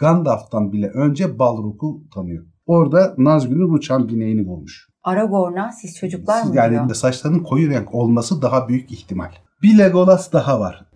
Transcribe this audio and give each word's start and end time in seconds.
Gandalf'tan 0.00 0.72
bile 0.72 0.88
önce 0.88 1.38
Balrog'u 1.38 2.02
tanıyor. 2.14 2.44
Orada 2.66 3.14
Nazgül'ün 3.18 3.74
uçan 3.74 4.08
bineğini 4.08 4.46
bulmuş. 4.46 4.88
Aragorn'a 5.02 5.72
siz 5.72 5.96
çocuklar 5.96 6.40
Siz 6.40 6.50
mı 6.50 6.56
yani 6.56 6.72
diyor? 6.72 6.94
saçlarının 6.94 7.42
koyu 7.42 7.70
renk 7.70 7.94
olması 7.94 8.42
daha 8.42 8.68
büyük 8.68 8.92
ihtimal. 8.92 9.30
Bir 9.62 9.78
Legolas 9.78 10.32
daha 10.32 10.60
var. 10.60 10.86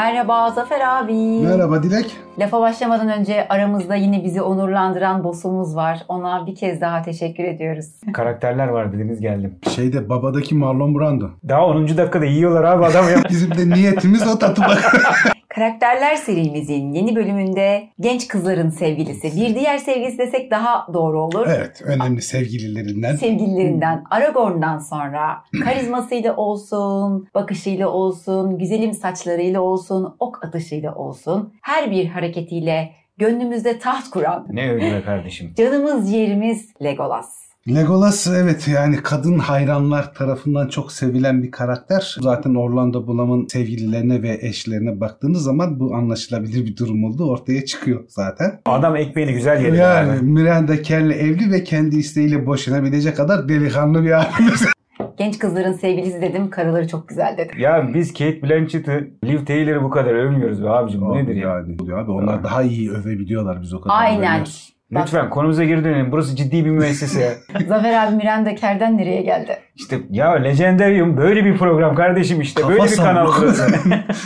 Merhaba 0.00 0.50
Zafer 0.50 0.80
abi. 0.80 1.12
Merhaba 1.46 1.82
Dilek. 1.82 2.16
Lafa 2.38 2.60
başlamadan 2.60 3.08
önce 3.08 3.48
aramızda 3.48 3.94
yine 3.94 4.24
bizi 4.24 4.42
onurlandıran 4.42 5.24
boss'umuz 5.24 5.76
var. 5.76 5.98
Ona 6.08 6.46
bir 6.46 6.54
kez 6.54 6.80
daha 6.80 7.02
teşekkür 7.02 7.44
ediyoruz. 7.44 7.86
Karakterler 8.12 8.68
var 8.68 8.92
dediniz 8.92 9.20
geldim. 9.20 9.54
Şeyde 9.70 10.08
babadaki 10.08 10.54
Marlon 10.54 10.94
Brando. 10.94 11.28
Daha 11.48 11.66
10. 11.66 11.88
dakikada 11.88 12.24
yiyorlar 12.24 12.64
abi 12.64 12.84
adam 12.84 13.04
ya. 13.08 13.16
Bizim 13.30 13.54
de 13.58 13.74
niyetimiz 13.74 14.28
o 14.28 14.38
tatı 14.38 14.62
bak. 14.62 14.94
Karakterler 15.54 16.16
serimizin 16.16 16.92
yeni 16.92 17.16
bölümünde 17.16 17.88
genç 18.00 18.28
kızların 18.28 18.70
sevgilisi. 18.70 19.40
Bir 19.40 19.54
diğer 19.54 19.78
sevgilisi 19.78 20.18
desek 20.18 20.50
daha 20.50 20.86
doğru 20.94 21.22
olur. 21.22 21.46
evet 21.50 21.82
önemli 21.84 22.22
sevgililerinden. 22.22 23.16
Sevgililerinden 23.16 24.04
Aragorn'dan 24.10 24.78
sonra 24.78 25.42
karizmasıyla 25.64 26.36
olsun, 26.36 27.28
bakışıyla 27.34 27.88
olsun, 27.88 28.58
güzelim 28.58 28.92
saçlarıyla 28.92 29.60
olsun, 29.60 30.16
ok 30.18 30.44
atışıyla 30.44 30.94
olsun 30.94 31.54
her 31.62 31.90
bir 31.90 32.06
hareketiyle 32.06 32.92
gönlümüzde 33.18 33.78
taht 33.78 34.10
kuran 34.10 34.46
ne 34.50 34.70
öyle 34.72 35.02
kardeşim. 35.02 35.54
canımız 35.56 36.12
yerimiz 36.12 36.74
Legolas. 36.82 37.49
Legolas 37.68 38.26
evet 38.26 38.68
yani 38.68 38.96
kadın 38.96 39.38
hayranlar 39.38 40.14
tarafından 40.14 40.68
çok 40.68 40.92
sevilen 40.92 41.42
bir 41.42 41.50
karakter. 41.50 42.16
Zaten 42.20 42.54
Orlando 42.54 43.06
Bloom'un 43.06 43.46
sevgililerine 43.46 44.22
ve 44.22 44.38
eşlerine 44.40 45.00
baktığınız 45.00 45.42
zaman 45.42 45.80
bu 45.80 45.94
anlaşılabilir 45.94 46.66
bir 46.66 46.76
durum 46.76 47.04
olduğu 47.04 47.30
ortaya 47.30 47.64
çıkıyor 47.64 48.04
zaten. 48.08 48.60
Adam 48.66 48.96
ekmeğini 48.96 49.32
güzel 49.32 49.64
yedi 49.64 49.76
Yani 49.76 50.12
abi. 50.12 50.22
Miranda 50.22 50.82
Kerr'le 50.82 51.10
evli 51.10 51.52
ve 51.52 51.64
kendi 51.64 51.96
isteğiyle 51.96 52.46
boşanabilecek 52.46 53.16
kadar 53.16 53.48
delikanlı 53.48 54.04
bir 54.04 54.20
abimiz. 54.20 54.66
Genç 55.18 55.38
kızların 55.38 55.72
sevgilisi 55.72 56.22
dedim, 56.22 56.50
karıları 56.50 56.88
çok 56.88 57.08
güzel 57.08 57.36
dedim. 57.38 57.58
Ya 57.58 57.94
biz 57.94 58.12
Kate 58.12 58.42
Blanchett'ı, 58.42 59.10
Liv 59.24 59.44
Taylor'ı 59.44 59.82
bu 59.82 59.90
kadar 59.90 60.14
övmüyoruz 60.14 60.62
be 60.62 60.68
abicim. 60.68 61.00
Bu 61.00 61.16
nedir 61.16 61.36
ya? 61.36 61.48
Yani, 61.48 61.94
abi 61.94 62.10
onlar 62.10 62.44
daha 62.44 62.62
iyi 62.62 62.90
övebiliyorlar 62.90 63.62
biz 63.62 63.74
o 63.74 63.80
kadar. 63.80 63.94
Aynen. 63.94 64.44
Bak, 64.90 65.02
Lütfen 65.02 65.30
konumuza 65.30 65.64
geri 65.64 65.84
dönelim. 65.84 66.12
Burası 66.12 66.36
ciddi 66.36 66.64
bir 66.64 66.70
müessese. 66.70 67.38
Zafer 67.68 68.06
abi 68.06 68.16
Miranda 68.16 68.54
Kerr'den 68.54 68.98
nereye 68.98 69.22
geldi? 69.22 69.58
İşte 69.76 69.98
ya 70.10 70.30
Legendarium 70.32 71.16
böyle 71.16 71.44
bir 71.44 71.58
program 71.58 71.94
kardeşim 71.94 72.40
işte. 72.40 72.62
Kafa 72.62 72.72
böyle 72.72 72.84
bir 72.84 72.96
kanal 72.96 73.26
burası. 73.40 73.66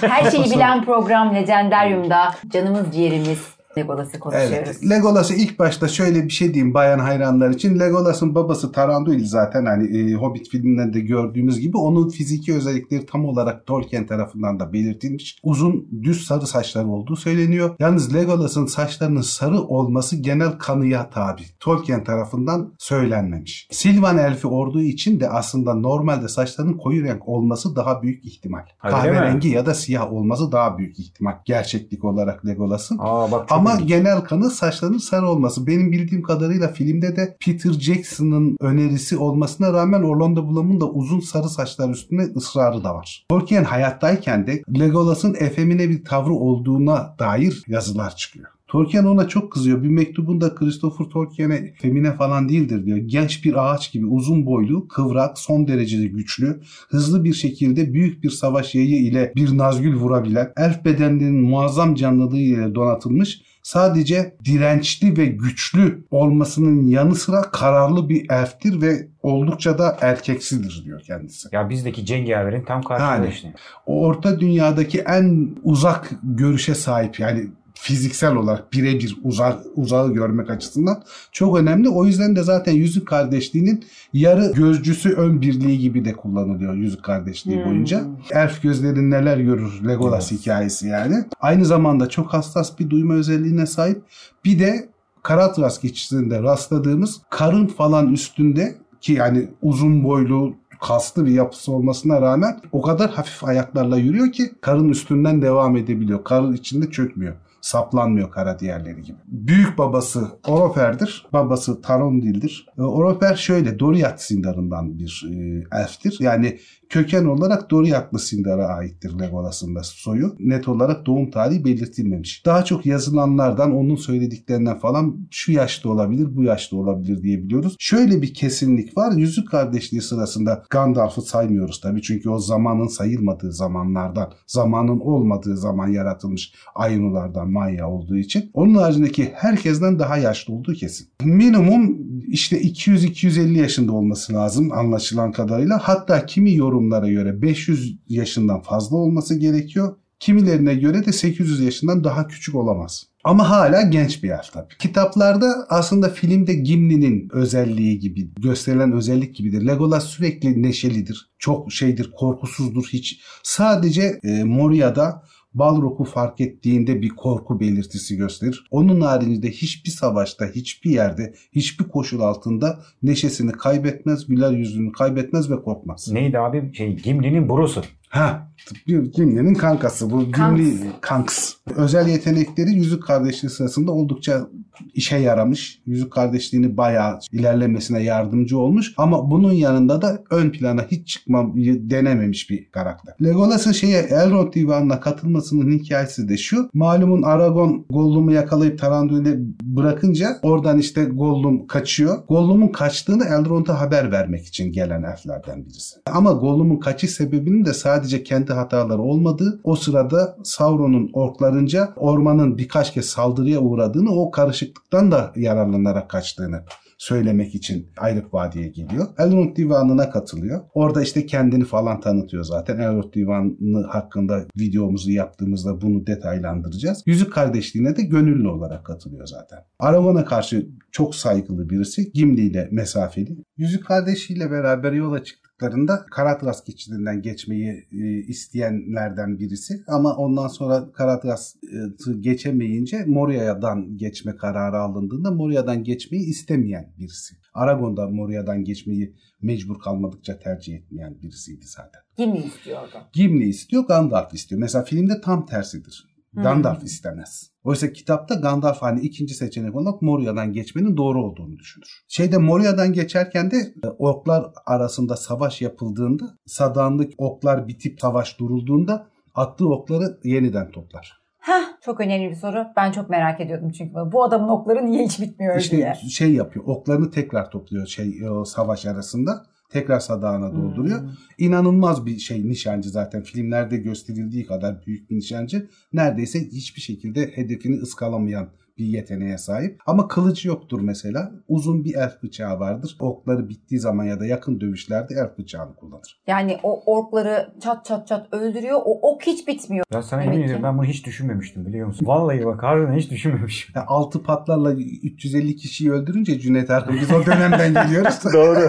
Her 0.08 0.30
şeyi 0.30 0.44
bilen 0.44 0.84
program 0.84 1.34
Legendarium'da 1.34 2.30
canımız 2.48 2.94
ciğerimiz 2.94 3.53
Legolas'ı 3.78 4.18
konuşuyoruz. 4.18 4.52
Evet. 4.52 4.90
Legolas'ı 4.90 5.34
ilk 5.34 5.58
başta 5.58 5.88
şöyle 5.88 6.24
bir 6.24 6.30
şey 6.30 6.54
diyeyim 6.54 6.74
bayan 6.74 6.98
hayranlar 6.98 7.50
için. 7.50 7.80
Legolas'ın 7.80 8.34
babası 8.34 8.72
Taranduil 8.72 9.26
zaten 9.26 9.66
hani 9.66 9.98
e, 9.98 10.14
Hobbit 10.14 10.48
filminden 10.48 10.94
de 10.94 11.00
gördüğümüz 11.00 11.60
gibi 11.60 11.76
onun 11.76 12.08
fiziki 12.08 12.54
özellikleri 12.54 13.06
tam 13.06 13.24
olarak 13.24 13.66
Tolkien 13.66 14.06
tarafından 14.06 14.60
da 14.60 14.72
belirtilmiş. 14.72 15.38
Uzun 15.42 15.88
düz 16.02 16.26
sarı 16.26 16.46
saçları 16.46 16.88
olduğu 16.88 17.16
söyleniyor. 17.16 17.76
Yalnız 17.78 18.14
Legolas'ın 18.14 18.66
saçlarının 18.66 19.20
sarı 19.20 19.60
olması 19.60 20.16
genel 20.16 20.52
kanıya 20.52 21.10
tabi. 21.10 21.42
Tolkien 21.60 22.04
tarafından 22.04 22.74
söylenmemiş. 22.78 23.68
Silvan 23.70 24.18
elfi 24.18 24.46
olduğu 24.46 24.82
için 24.82 25.20
de 25.20 25.28
aslında 25.28 25.74
normalde 25.74 26.28
saçlarının 26.28 26.78
koyu 26.78 27.04
renk 27.04 27.28
olması 27.28 27.76
daha 27.76 28.02
büyük 28.02 28.24
ihtimal. 28.24 28.54
Mi? 28.54 28.90
Kahverengi 28.90 29.48
ya 29.48 29.66
da 29.66 29.74
siyah 29.74 30.12
olması 30.12 30.52
daha 30.52 30.78
büyük 30.78 30.98
ihtimal. 30.98 31.32
Gerçeklik 31.44 32.04
olarak 32.04 32.46
Legolas'ın. 32.46 32.98
Aa 33.00 33.32
bak 33.32 33.48
çok 33.48 33.58
Ama 33.66 33.80
genel 33.80 34.20
kanı 34.20 34.50
saçlarının 34.50 34.98
sarı 34.98 35.28
olması. 35.28 35.66
Benim 35.66 35.92
bildiğim 35.92 36.22
kadarıyla 36.22 36.68
filmde 36.68 37.16
de 37.16 37.36
Peter 37.44 37.72
Jackson'ın 37.72 38.56
önerisi 38.60 39.16
olmasına 39.16 39.72
rağmen 39.72 40.02
Orlando 40.02 40.48
Bloom'un 40.48 40.80
da 40.80 40.90
uzun 40.90 41.20
sarı 41.20 41.48
saçlar 41.48 41.90
üstüne 41.90 42.22
ısrarı 42.22 42.84
da 42.84 42.94
var. 42.94 43.24
Tolkien 43.28 43.64
hayattayken 43.64 44.46
de 44.46 44.62
Legolas'ın 44.78 45.34
efemine 45.34 45.90
bir 45.90 46.04
tavrı 46.04 46.32
olduğuna 46.32 47.16
dair 47.18 47.62
yazılar 47.68 48.16
çıkıyor. 48.16 48.46
Tolkien 48.68 49.04
ona 49.04 49.28
çok 49.28 49.52
kızıyor. 49.52 49.82
Bir 49.82 49.88
mektubunda 49.88 50.54
Christopher 50.54 51.04
Tolkien'e 51.04 51.74
femine 51.82 52.12
falan 52.12 52.48
değildir 52.48 52.86
diyor. 52.86 52.98
Genç 52.98 53.44
bir 53.44 53.54
ağaç 53.64 53.92
gibi 53.92 54.06
uzun 54.06 54.46
boylu, 54.46 54.88
kıvrak, 54.88 55.38
son 55.38 55.68
derece 55.68 56.06
güçlü, 56.06 56.60
hızlı 56.88 57.24
bir 57.24 57.34
şekilde 57.34 57.94
büyük 57.94 58.22
bir 58.22 58.30
savaş 58.30 58.74
yayı 58.74 58.96
ile 58.96 59.32
bir 59.36 59.58
nazgül 59.58 59.94
vurabilen, 59.94 60.52
elf 60.56 60.84
bedenlerinin 60.84 61.42
muazzam 61.42 61.94
canlılığı 61.94 62.38
ile 62.38 62.74
donatılmış, 62.74 63.42
sadece 63.64 64.36
dirençli 64.44 65.16
ve 65.16 65.26
güçlü 65.26 66.04
olmasının 66.10 66.86
yanı 66.86 67.14
sıra 67.14 67.42
kararlı 67.42 68.08
bir 68.08 68.30
elftir 68.30 68.80
ve 68.82 69.08
oldukça 69.22 69.78
da 69.78 69.96
erkeksidir 70.00 70.82
diyor 70.84 71.00
kendisi. 71.00 71.48
Ya 71.52 71.70
bizdeki 71.70 72.06
cengaverin 72.06 72.64
tam 72.64 72.82
karşılığı 72.82 73.08
Yani. 73.08 73.28
işte. 73.28 73.54
O 73.86 74.06
orta 74.06 74.40
dünyadaki 74.40 75.00
en 75.00 75.56
uzak 75.62 76.10
görüşe 76.22 76.74
sahip 76.74 77.20
yani 77.20 77.46
fiziksel 77.74 78.34
olarak 78.36 78.72
birebir 78.72 79.16
uzak, 79.22 79.58
uzağı 79.74 80.12
görmek 80.12 80.50
açısından 80.50 81.02
çok 81.32 81.58
önemli. 81.58 81.88
O 81.88 82.06
yüzden 82.06 82.36
de 82.36 82.42
zaten 82.42 82.72
Yüzük 82.72 83.08
Kardeşliği'nin 83.08 83.84
yarı 84.12 84.52
gözcüsü 84.52 85.12
ön 85.12 85.40
birliği 85.42 85.78
gibi 85.78 86.04
de 86.04 86.12
kullanılıyor 86.12 86.74
Yüzük 86.74 87.02
Kardeşliği 87.02 87.58
Hmm. 87.58 87.64
boyunca. 87.64 88.04
Elf 88.30 88.62
gözlerin 88.62 89.10
neler 89.10 89.38
görür 89.38 89.80
Legolas 89.88 90.32
Evet. 90.32 90.40
hikayesi 90.40 90.88
yani. 90.88 91.24
Aynı 91.40 91.64
zamanda 91.64 92.08
çok 92.08 92.32
hassas 92.32 92.78
bir 92.78 92.90
duyma 92.90 93.14
özelliğine 93.14 93.66
sahip. 93.66 94.02
Bir 94.44 94.58
de 94.58 94.88
Karatras 95.22 95.80
geçişinde 95.80 96.42
rastladığımız 96.42 97.20
karın 97.30 97.66
falan 97.66 98.12
üstünde 98.12 98.74
ki 99.00 99.12
yani 99.12 99.48
uzun 99.62 100.04
boylu 100.04 100.54
kaslı 100.80 101.26
bir 101.26 101.30
yapısı 101.30 101.72
olmasına 101.72 102.20
rağmen 102.22 102.60
o 102.72 102.82
kadar 102.82 103.10
hafif 103.10 103.44
ayaklarla 103.44 103.96
yürüyor 103.96 104.32
ki 104.32 104.52
karın 104.60 104.88
üstünden 104.88 105.42
devam 105.42 105.76
edebiliyor. 105.76 106.24
Karın 106.24 106.52
içinde 106.52 106.90
çökmüyor. 106.90 107.34
Saplanmıyor 107.64 108.30
kara 108.30 108.58
diğerleri 108.58 109.02
gibi. 109.02 109.16
Büyük 109.26 109.78
babası 109.78 110.38
Orofer'dir. 110.46 111.26
Babası 111.32 111.82
Tarondil'dir. 111.82 112.66
E, 112.78 112.82
Orofer 112.82 113.34
şöyle 113.34 113.78
Doriath 113.78 114.18
Sindar'ından 114.18 114.98
bir 114.98 115.24
e, 115.30 115.64
elftir. 115.78 116.16
Yani 116.20 116.58
köken 116.88 117.24
olarak 117.24 117.70
Doriathlı 117.70 118.18
Sindar'a 118.18 118.66
aittir 118.66 119.18
Legolas'ın 119.18 119.74
da 119.74 119.82
soyu. 119.82 120.36
Net 120.38 120.68
olarak 120.68 121.06
doğum 121.06 121.30
tarihi 121.30 121.64
belirtilmemiş. 121.64 122.42
Daha 122.46 122.64
çok 122.64 122.86
yazılanlardan 122.86 123.74
onun 123.76 123.96
söylediklerinden 123.96 124.78
falan 124.78 125.16
şu 125.30 125.52
yaşta 125.52 125.88
olabilir, 125.88 126.36
bu 126.36 126.42
yaşta 126.42 126.76
olabilir 126.76 127.22
diyebiliyoruz. 127.22 127.76
Şöyle 127.78 128.22
bir 128.22 128.34
kesinlik 128.34 128.96
var. 128.96 129.12
Yüzük 129.12 129.50
kardeşliği 129.50 130.02
sırasında 130.02 130.64
Gandalf'ı 130.70 131.22
saymıyoruz 131.22 131.80
tabii. 131.80 132.02
Çünkü 132.02 132.30
o 132.30 132.38
zamanın 132.38 132.86
sayılmadığı 132.86 133.52
zamanlardan, 133.52 134.32
zamanın 134.46 135.00
olmadığı 135.00 135.56
zaman 135.56 135.88
yaratılmış 135.88 136.54
Ainulardan 136.74 137.50
Maya 137.50 137.90
olduğu 137.90 138.16
için. 138.16 138.50
Onun 138.54 138.74
haricindeki 138.74 139.32
herkesten 139.34 139.98
daha 139.98 140.16
yaşlı 140.16 140.54
olduğu 140.54 140.72
kesin. 140.72 141.08
Minimum 141.24 141.98
işte 142.28 142.62
200-250 142.62 143.58
yaşında 143.58 143.92
olması 143.92 144.32
lazım 144.32 144.72
anlaşılan 144.72 145.32
kadarıyla. 145.32 145.78
Hatta 145.82 146.26
kimi 146.26 146.50
yorumlara 146.84 147.08
göre 147.08 147.42
500 147.42 147.96
yaşından 148.08 148.60
fazla 148.62 148.96
olması 148.96 149.38
gerekiyor. 149.38 149.96
Kimilerine 150.20 150.74
göre 150.74 151.06
de 151.06 151.12
800 151.12 151.60
yaşından 151.60 152.04
daha 152.04 152.28
küçük 152.28 152.54
olamaz. 152.54 153.06
Ama 153.24 153.50
hala 153.50 153.82
genç 153.82 154.22
bir 154.22 154.30
elf 154.30 154.52
tabii. 154.52 154.74
Kitaplarda 154.78 155.66
aslında 155.68 156.08
filmde 156.08 156.54
Gimli'nin 156.54 157.28
özelliği 157.32 157.98
gibi, 157.98 158.30
gösterilen 158.38 158.92
özellik 158.92 159.36
gibidir. 159.36 159.66
Legolas 159.66 160.04
sürekli 160.06 160.62
neşelidir. 160.62 161.30
Çok 161.38 161.72
şeydir, 161.72 162.10
korkusuzdur 162.16 162.84
hiç. 162.92 163.20
Sadece 163.42 164.20
e, 164.24 164.44
Moria'da 164.44 165.22
Balrog'u 165.54 166.04
fark 166.04 166.40
ettiğinde 166.40 167.02
bir 167.02 167.08
korku 167.08 167.60
belirtisi 167.60 168.16
gösterir. 168.16 168.66
Onun 168.70 169.00
haricinde 169.00 169.50
hiçbir 169.50 169.90
savaşta, 169.90 170.46
hiçbir 170.46 170.90
yerde, 170.90 171.34
hiçbir 171.52 171.84
koşul 171.84 172.20
altında 172.20 172.78
neşesini 173.02 173.52
kaybetmez, 173.52 174.26
güler 174.26 174.50
yüzünü 174.50 174.92
kaybetmez 174.92 175.50
ve 175.50 175.62
korkmaz. 175.62 176.08
Neydi 176.12 176.38
abi? 176.38 176.70
Şey 176.74 176.96
Gimli'nin 176.96 177.48
brosu. 177.48 177.82
Ha, 178.08 178.48
Gimli'nin 178.86 179.54
kankası 179.54 180.10
bu 180.10 180.24
Gimli 180.24 180.76
Kanks. 181.00 181.54
Özel 181.76 182.08
yetenekleri 182.08 182.70
Yüzük 182.70 183.02
Kardeşliği 183.02 183.50
sırasında 183.50 183.92
oldukça 183.92 184.48
işe 184.94 185.16
yaramış. 185.16 185.82
Yüzük 185.86 186.12
Kardeşliğini 186.12 186.76
bayağı 186.76 187.18
ilerlemesine 187.32 188.02
yardımcı 188.02 188.58
olmuş 188.58 188.94
ama 188.96 189.30
bunun 189.30 189.52
yanında 189.52 190.02
da 190.02 190.22
ön 190.30 190.50
plana 190.50 190.86
hiç 190.90 191.08
çıkmayı 191.08 191.90
denememiş 191.90 192.50
bir 192.50 192.70
karakter. 192.70 193.14
Legolas'ın 193.22 193.72
şeye 193.72 194.02
Elrond 194.02 194.52
Divanı'na 194.52 195.00
katılmasının 195.00 195.78
hikayesi 195.78 196.28
de 196.28 196.36
şu. 196.36 196.70
Malumun 196.74 197.22
Aragon 197.22 197.86
Gollum'u 197.90 198.32
yakalayıp 198.32 198.78
Taranduil'e 198.78 199.38
bırakınca 199.62 200.28
oradan 200.42 200.78
işte 200.78 201.04
Gollum 201.04 201.66
kaçıyor. 201.66 202.18
Gollum'un 202.28 202.68
kaçtığını 202.68 203.24
Elrond'a 203.24 203.80
haber 203.80 204.12
vermek 204.12 204.46
için 204.46 204.72
gelen 204.72 205.02
elflerden 205.02 205.64
birisi. 205.66 205.96
Ama 206.06 206.32
Gollum'un 206.32 206.76
kaçış 206.76 207.10
sebebinin 207.10 207.64
de 207.64 207.74
sadece 207.74 208.22
kendi 208.22 208.52
hataları 208.52 209.02
olmadığı 209.02 209.60
o 209.64 209.76
sırada 209.76 210.36
Sauron'un 210.44 211.10
orklarınca 211.12 211.92
ormanın 211.96 212.58
birkaç 212.58 212.94
kez 212.94 213.04
saldırıya 213.04 213.60
uğradığını 213.60 214.10
o 214.10 214.30
karışıklıktan 214.64 215.12
da 215.12 215.32
yararlanarak 215.36 216.10
kaçtığını 216.10 216.64
söylemek 216.98 217.54
için 217.54 217.92
Ayrık 217.96 218.34
Vadi'ye 218.34 218.68
geliyor. 218.68 219.06
Elrond 219.18 219.56
Divanı'na 219.56 220.10
katılıyor. 220.10 220.60
Orada 220.74 221.02
işte 221.02 221.26
kendini 221.26 221.64
falan 221.64 222.00
tanıtıyor 222.00 222.44
zaten. 222.44 222.78
Elrond 222.78 223.14
Divanı 223.14 223.86
hakkında 223.86 224.46
videomuzu 224.58 225.10
yaptığımızda 225.10 225.80
bunu 225.80 226.06
detaylandıracağız. 226.06 227.02
Yüzük 227.06 227.32
kardeşliğine 227.32 227.96
de 227.96 228.02
gönüllü 228.02 228.48
olarak 228.48 228.86
katılıyor 228.86 229.26
zaten. 229.26 229.58
Aragorn'a 229.78 230.24
karşı 230.24 230.68
çok 230.92 231.14
saygılı 231.14 231.70
birisi. 231.70 232.12
Gimli 232.12 232.40
ile 232.40 232.68
mesafeli. 232.72 233.36
Yüzük 233.56 233.86
kardeşiyle 233.86 234.50
beraber 234.50 234.92
yola 234.92 235.24
çıktı 235.24 235.43
yaptıklarında 235.54 236.06
Karatras 236.10 236.64
geçidinden 236.64 237.22
geçmeyi 237.22 237.86
e, 237.92 238.18
isteyenlerden 238.28 239.38
birisi 239.38 239.84
ama 239.88 240.16
ondan 240.16 240.48
sonra 240.48 240.92
Karatras'ı 240.92 242.20
geçemeyince 242.20 243.04
Moria'dan 243.06 243.96
geçme 243.96 244.36
kararı 244.36 244.78
alındığında 244.78 245.30
Moria'dan 245.30 245.84
geçmeyi 245.84 246.24
istemeyen 246.26 246.92
birisi. 246.98 247.36
Aragon 247.54 247.96
da 247.96 248.08
Moria'dan 248.08 248.64
geçmeyi 248.64 249.14
mecbur 249.42 249.78
kalmadıkça 249.78 250.38
tercih 250.38 250.74
etmeyen 250.74 251.22
birisiydi 251.22 251.64
zaten. 251.66 252.00
Gimli 252.16 252.46
istiyordu. 252.46 252.96
Gimli 253.12 253.48
istiyor, 253.48 253.86
Gandalf 253.86 254.34
istiyor. 254.34 254.60
Mesela 254.60 254.84
filmde 254.84 255.20
tam 255.20 255.46
tersidir. 255.46 256.13
Gandalf 256.42 256.78
hmm. 256.78 256.86
istemez. 256.86 257.50
Oysa 257.64 257.92
kitapta 257.92 258.34
Gandalf 258.34 258.82
hani 258.82 259.00
ikinci 259.00 259.34
seçenek 259.34 259.74
olarak 259.76 260.02
Moria'dan 260.02 260.52
geçmenin 260.52 260.96
doğru 260.96 261.24
olduğunu 261.24 261.56
düşünür. 261.56 262.04
Şeyde 262.08 262.38
Moria'dan 262.38 262.92
geçerken 262.92 263.50
de 263.50 263.56
e, 263.56 263.88
orklar 263.98 264.46
arasında 264.66 265.16
savaş 265.16 265.62
yapıldığında 265.62 266.24
sadağındaki 266.46 267.14
oklar 267.18 267.68
bitip 267.68 268.00
savaş 268.00 268.38
durulduğunda 268.38 269.06
attığı 269.34 269.68
okları 269.68 270.18
yeniden 270.24 270.70
toplar. 270.70 271.24
Heh, 271.38 271.64
çok 271.84 272.00
önemli 272.00 272.30
bir 272.30 272.34
soru. 272.34 272.66
Ben 272.76 272.92
çok 272.92 273.10
merak 273.10 273.40
ediyordum 273.40 273.70
çünkü 273.70 273.94
bu 274.12 274.24
adamın 274.24 274.48
okları 274.48 274.86
niye 274.86 275.04
hiç 275.04 275.20
bitmiyor 275.20 275.56
işte 275.56 275.76
diye. 275.76 275.94
şey 275.94 276.32
yapıyor. 276.32 276.64
Oklarını 276.68 277.10
tekrar 277.10 277.50
topluyor 277.50 277.86
şey 277.86 278.28
o 278.30 278.44
savaş 278.44 278.86
arasında 278.86 279.46
tekrar 279.74 280.00
sadağına 280.00 280.54
dolduruyor. 280.54 281.00
Hmm. 281.00 281.08
İnanılmaz 281.38 282.06
bir 282.06 282.18
şey 282.18 282.48
nişancı 282.48 282.90
zaten. 282.90 283.22
Filmlerde 283.22 283.76
gösterildiği 283.76 284.46
kadar 284.46 284.86
büyük 284.86 285.10
bir 285.10 285.16
nişancı. 285.16 285.68
Neredeyse 285.92 286.40
hiçbir 286.44 286.80
şekilde 286.80 287.30
hedefini 287.34 287.76
ıskalamayan 287.76 288.48
bir 288.78 288.84
yeteneğe 288.84 289.38
sahip. 289.38 289.80
Ama 289.86 290.08
kılıcı 290.08 290.48
yoktur 290.48 290.80
mesela. 290.80 291.30
Uzun 291.48 291.84
bir 291.84 291.94
elf 291.94 292.22
bıçağı 292.22 292.60
vardır. 292.60 292.96
Okları 293.00 293.48
bittiği 293.48 293.80
zaman 293.80 294.04
ya 294.04 294.20
da 294.20 294.26
yakın 294.26 294.60
dövüşlerde 294.60 295.14
elf 295.14 295.38
bıçağını 295.38 295.74
kullanır. 295.76 296.22
Yani 296.26 296.58
o 296.62 296.82
orkları 296.86 297.54
çat 297.62 297.84
çat 297.84 298.08
çat 298.08 298.34
öldürüyor. 298.34 298.80
O 298.84 299.12
ok 299.12 299.22
hiç 299.26 299.48
bitmiyor. 299.48 299.84
Ya 299.92 300.02
sana 300.02 300.22
emin 300.22 300.42
ediyorum 300.42 300.62
ben 300.62 300.78
bunu 300.78 300.86
hiç 300.86 301.06
düşünmemiştim 301.06 301.66
biliyor 301.66 301.86
musun? 301.86 302.06
Vallahi 302.06 302.44
bak 302.44 302.62
harbiden 302.62 302.98
hiç 302.98 303.10
düşünmemişim. 303.10 303.72
Ya 303.74 303.84
altı 303.86 304.22
patlarla 304.22 304.72
350 304.72 305.56
kişiyi 305.56 305.92
öldürünce 305.92 306.40
Cüneyt 306.40 306.70
Arkın 306.70 306.96
biz 307.00 307.12
o 307.12 307.26
dönemden 307.26 307.74
geliyoruz. 307.74 308.20
Doğru. 308.34 308.68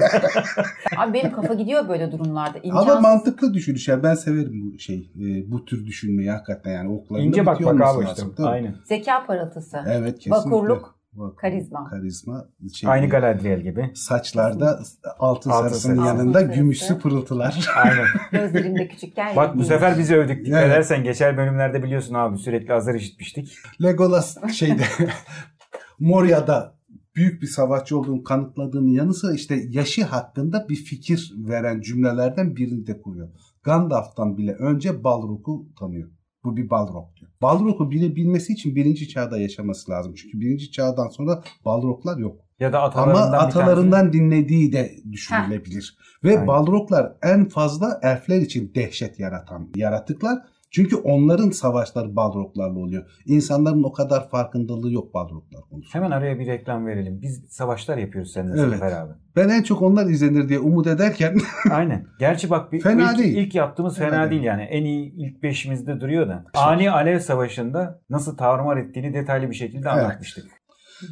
Abi 0.97 1.13
benim 1.13 1.31
kafa 1.31 1.53
gidiyor 1.53 1.89
böyle 1.89 2.11
durumlarda. 2.11 2.59
İmkansız. 2.63 2.89
Ama 2.89 3.01
mantıklı 3.01 3.53
düşünüş. 3.53 3.87
Yani 3.87 4.03
ben 4.03 4.15
severim 4.15 4.73
bu 4.73 4.79
şey 4.79 5.11
e, 5.15 5.51
bu 5.51 5.65
tür 5.65 5.85
düşünmeyi 5.85 6.31
hakikaten 6.31 6.71
yani 6.71 6.89
oklarında 6.89 7.27
İnce 7.27 7.45
bak 7.45 7.65
bak 7.65 7.81
abi 7.81 8.05
işte. 8.05 8.43
Aynen. 8.43 8.75
Zeka 8.83 9.25
parıltısı. 9.27 9.77
Evet. 9.87 9.94
Evet 9.95 10.19
kesinlikle. 10.19 10.51
Vakurluk. 10.51 10.95
Vakur, 11.15 11.35
karizma. 11.35 11.89
Karizma. 11.89 12.49
Şey, 12.73 12.89
Aynı 12.89 13.09
Galadriel 13.09 13.61
gibi. 13.61 13.91
Saçlarda 13.95 14.79
altın, 15.19 15.49
altın 15.49 15.49
sarısının 15.51 15.95
sarısı. 15.95 16.07
yanında 16.07 16.39
altın 16.39 16.71
sarısı. 16.71 16.99
pırıltılar. 16.99 17.69
Aynen. 17.83 18.05
Gözlerimde 18.31 18.87
küçükken. 18.87 19.35
Bak 19.35 19.57
bu 19.57 19.63
sefer 19.63 19.97
bizi 19.97 20.15
övdük. 20.15 20.45
Dikkat 20.45 20.63
evet. 20.63 20.71
edersen 20.71 21.03
geçer 21.03 21.37
bölümlerde 21.37 21.83
biliyorsun 21.83 22.13
abi 22.13 22.37
sürekli 22.37 22.73
azar 22.73 22.95
işitmiştik. 22.95 23.57
Legolas 23.83 24.51
şeyde 24.53 24.83
Moria'da 25.99 26.75
büyük 27.15 27.41
bir 27.41 27.47
savaşçı 27.47 27.99
olduğunu 27.99 28.23
kanıtladığının 28.23 28.91
yanı 28.91 29.13
sıra 29.13 29.33
işte 29.33 29.55
yaşı 29.69 30.03
hakkında 30.03 30.69
bir 30.69 30.75
fikir 30.75 31.33
veren 31.37 31.81
cümlelerden 31.81 32.55
birini 32.55 32.87
de 32.87 33.01
kuruyor. 33.01 33.29
Gandalf'tan 33.63 34.37
bile 34.37 34.53
önce 34.53 35.03
Balrog'u 35.03 35.67
tanıyor. 35.79 36.09
Bu 36.45 36.57
bir 36.57 36.69
Balrog 36.69 37.15
diyor. 37.15 37.31
Balrog'u 37.41 37.91
bilebilmesi 37.91 38.53
için 38.53 38.75
birinci 38.75 39.09
çağda 39.09 39.37
yaşaması 39.37 39.91
lazım. 39.91 40.13
Çünkü 40.13 40.39
birinci 40.39 40.71
çağdan 40.71 41.07
sonra 41.07 41.43
Balroglar 41.65 42.17
yok. 42.17 42.45
Ya 42.59 42.73
da 42.73 42.81
atalarından, 42.81 43.27
Ama 43.27 43.37
atalarından 43.37 44.13
dinlediği 44.13 44.73
de 44.73 44.95
düşünülebilir. 45.11 45.97
Heh. 45.99 46.29
Ve 46.29 46.31
Aynen. 46.31 46.47
Balroglar 46.47 47.13
en 47.21 47.49
fazla 47.49 47.99
elfler 48.03 48.41
için 48.41 48.71
dehşet 48.75 49.19
yaratan 49.19 49.69
yaratıklar. 49.75 50.37
Çünkü 50.71 50.95
onların 50.95 51.49
savaşları 51.49 52.15
Balroglarla 52.15 52.79
oluyor. 52.79 53.05
İnsanların 53.25 53.83
o 53.83 53.91
kadar 53.91 54.29
farkındalığı 54.29 54.91
yok 54.91 55.13
Balroglar 55.13 55.61
konusunda. 55.69 55.95
Hemen 55.95 56.11
araya 56.11 56.39
bir 56.39 56.47
reklam 56.47 56.85
verelim. 56.85 57.21
Biz 57.21 57.45
savaşlar 57.49 57.97
yapıyoruz 57.97 58.31
seninle 58.33 58.61
evet. 58.61 58.81
beraber. 58.81 59.15
Ben 59.35 59.49
en 59.49 59.63
çok 59.63 59.81
onlar 59.81 60.05
izlenir 60.05 60.49
diye 60.49 60.59
umut 60.59 60.87
ederken. 60.87 61.37
Aynen. 61.71 62.05
Gerçi 62.19 62.49
bak 62.49 62.71
bir, 62.71 62.81
fena 62.81 63.11
ilk, 63.11 63.19
değil. 63.19 63.37
ilk 63.37 63.55
yaptığımız 63.55 63.97
fena, 63.97 64.09
fena 64.09 64.31
değil 64.31 64.43
yani. 64.43 64.61
En 64.61 64.83
iyi 64.85 65.13
ilk 65.13 65.43
beşimizde 65.43 65.99
duruyor 66.01 66.27
da. 66.27 66.45
Ani 66.53 66.91
Alev 66.91 67.19
Savaşı'nda 67.19 68.01
nasıl 68.09 68.37
tarumar 68.37 68.77
ettiğini 68.77 69.13
detaylı 69.13 69.49
bir 69.49 69.55
şekilde 69.55 69.89
evet. 69.89 70.03
anlatmıştık. 70.03 70.45